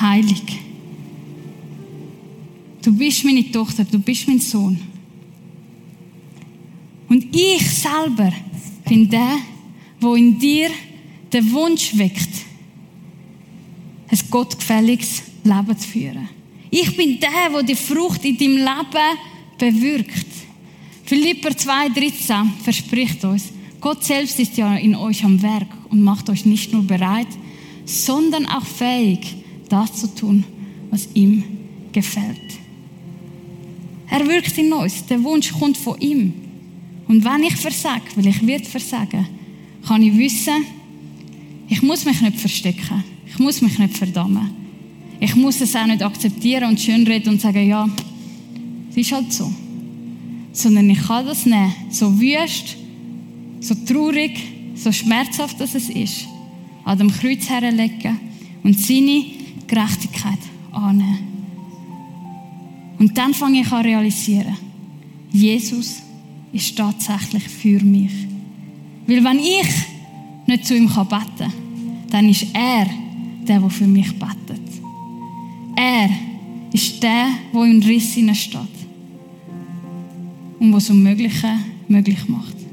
heilig. 0.00 0.42
Du 2.82 2.92
bist 2.92 3.24
meine 3.24 3.50
Tochter, 3.50 3.84
du 3.84 3.98
bist 3.98 4.28
mein 4.28 4.40
Sohn. 4.40 4.78
Und 7.08 7.34
ich 7.34 7.70
selber 7.70 8.32
bin 8.88 9.08
der, 9.08 9.38
wo 10.00 10.14
in 10.14 10.38
dir 10.38 10.70
den 11.32 11.52
Wunsch 11.52 11.96
weckt, 11.96 12.28
ein 14.08 14.18
gottgefälliges 14.30 15.22
Leben 15.42 15.78
zu 15.78 15.88
führen. 15.88 16.28
Ich 16.70 16.96
bin 16.96 17.18
der, 17.20 17.50
der 17.52 17.62
die 17.62 17.74
Frucht 17.74 18.24
in 18.24 18.36
deinem 18.36 18.56
Leben 18.56 19.18
bewirkt. 19.58 20.26
Philipper 21.04 21.50
2,13 21.50 22.50
verspricht 22.62 23.24
uns, 23.24 23.52
Gott 23.80 24.02
selbst 24.02 24.38
ist 24.40 24.56
ja 24.56 24.76
in 24.76 24.96
euch 24.96 25.24
am 25.24 25.40
Werk 25.42 25.68
und 25.90 26.02
macht 26.02 26.30
euch 26.30 26.46
nicht 26.46 26.72
nur 26.72 26.82
bereit, 26.82 27.28
sondern 27.84 28.46
auch 28.46 28.64
fähig, 28.64 29.43
das 29.74 29.92
zu 29.94 30.14
tun, 30.14 30.44
was 30.90 31.08
ihm 31.14 31.42
gefällt. 31.92 32.38
Er 34.08 34.26
wirkt 34.26 34.56
in 34.58 34.72
uns. 34.72 35.04
Der 35.06 35.22
Wunsch 35.22 35.52
kommt 35.52 35.76
von 35.76 36.00
ihm. 36.00 36.32
Und 37.08 37.24
wenn 37.24 37.42
ich 37.42 37.56
versage, 37.56 38.04
weil 38.14 38.28
ich 38.28 38.46
wird 38.46 38.66
versagen, 38.66 39.26
kann 39.86 40.02
ich 40.02 40.16
wissen, 40.16 40.64
ich 41.68 41.82
muss 41.82 42.04
mich 42.04 42.20
nicht 42.20 42.38
verstecken. 42.38 43.02
Ich 43.26 43.38
muss 43.38 43.60
mich 43.60 43.78
nicht 43.78 43.96
verdammen. 43.96 44.50
Ich 45.18 45.34
muss 45.34 45.60
es 45.60 45.74
auch 45.74 45.86
nicht 45.86 46.02
akzeptieren 46.02 46.68
und 46.70 46.80
schönreden 46.80 47.32
und 47.32 47.40
sagen, 47.40 47.66
ja, 47.66 47.88
es 48.90 48.96
ist 48.96 49.12
halt 49.12 49.32
so. 49.32 49.52
Sondern 50.52 50.88
ich 50.90 51.02
kann 51.02 51.26
das 51.26 51.46
nehmen, 51.46 51.74
so 51.90 52.20
wüst, 52.20 52.76
so 53.60 53.74
traurig, 53.74 54.38
so 54.76 54.92
schmerzhaft 54.92 55.60
dass 55.60 55.74
es 55.74 55.88
ist, 55.88 56.26
an 56.84 56.98
dem 56.98 57.10
Kreuz 57.10 57.48
herlegen 57.48 58.20
und 58.62 58.78
seine 58.78 59.24
Gerechtigkeit 59.66 60.38
annehmen. 60.72 61.34
Und 62.98 63.16
dann 63.16 63.34
fange 63.34 63.60
ich 63.60 63.72
an 63.72 63.84
realisieren, 63.84 64.56
Jesus 65.30 66.02
ist 66.52 66.76
tatsächlich 66.76 67.42
für 67.42 67.84
mich. 67.84 68.12
Weil 69.06 69.24
wenn 69.24 69.38
ich 69.38 69.66
nicht 70.46 70.64
zu 70.64 70.76
ihm 70.76 70.86
beten 70.86 71.08
kann, 71.08 71.52
dann 72.10 72.28
ist 72.28 72.46
er 72.52 72.86
der, 73.46 73.60
der 73.60 73.70
für 73.70 73.86
mich 73.86 74.12
betet. 74.18 74.60
Er 75.76 76.08
ist 76.72 77.02
der, 77.02 77.28
der 77.52 77.62
im 77.64 77.82
Riss 77.82 78.12
steht 78.12 78.58
und 80.60 80.72
was 80.72 80.90
Unmögliche 80.90 81.58
möglich 81.88 82.28
macht. 82.28 82.63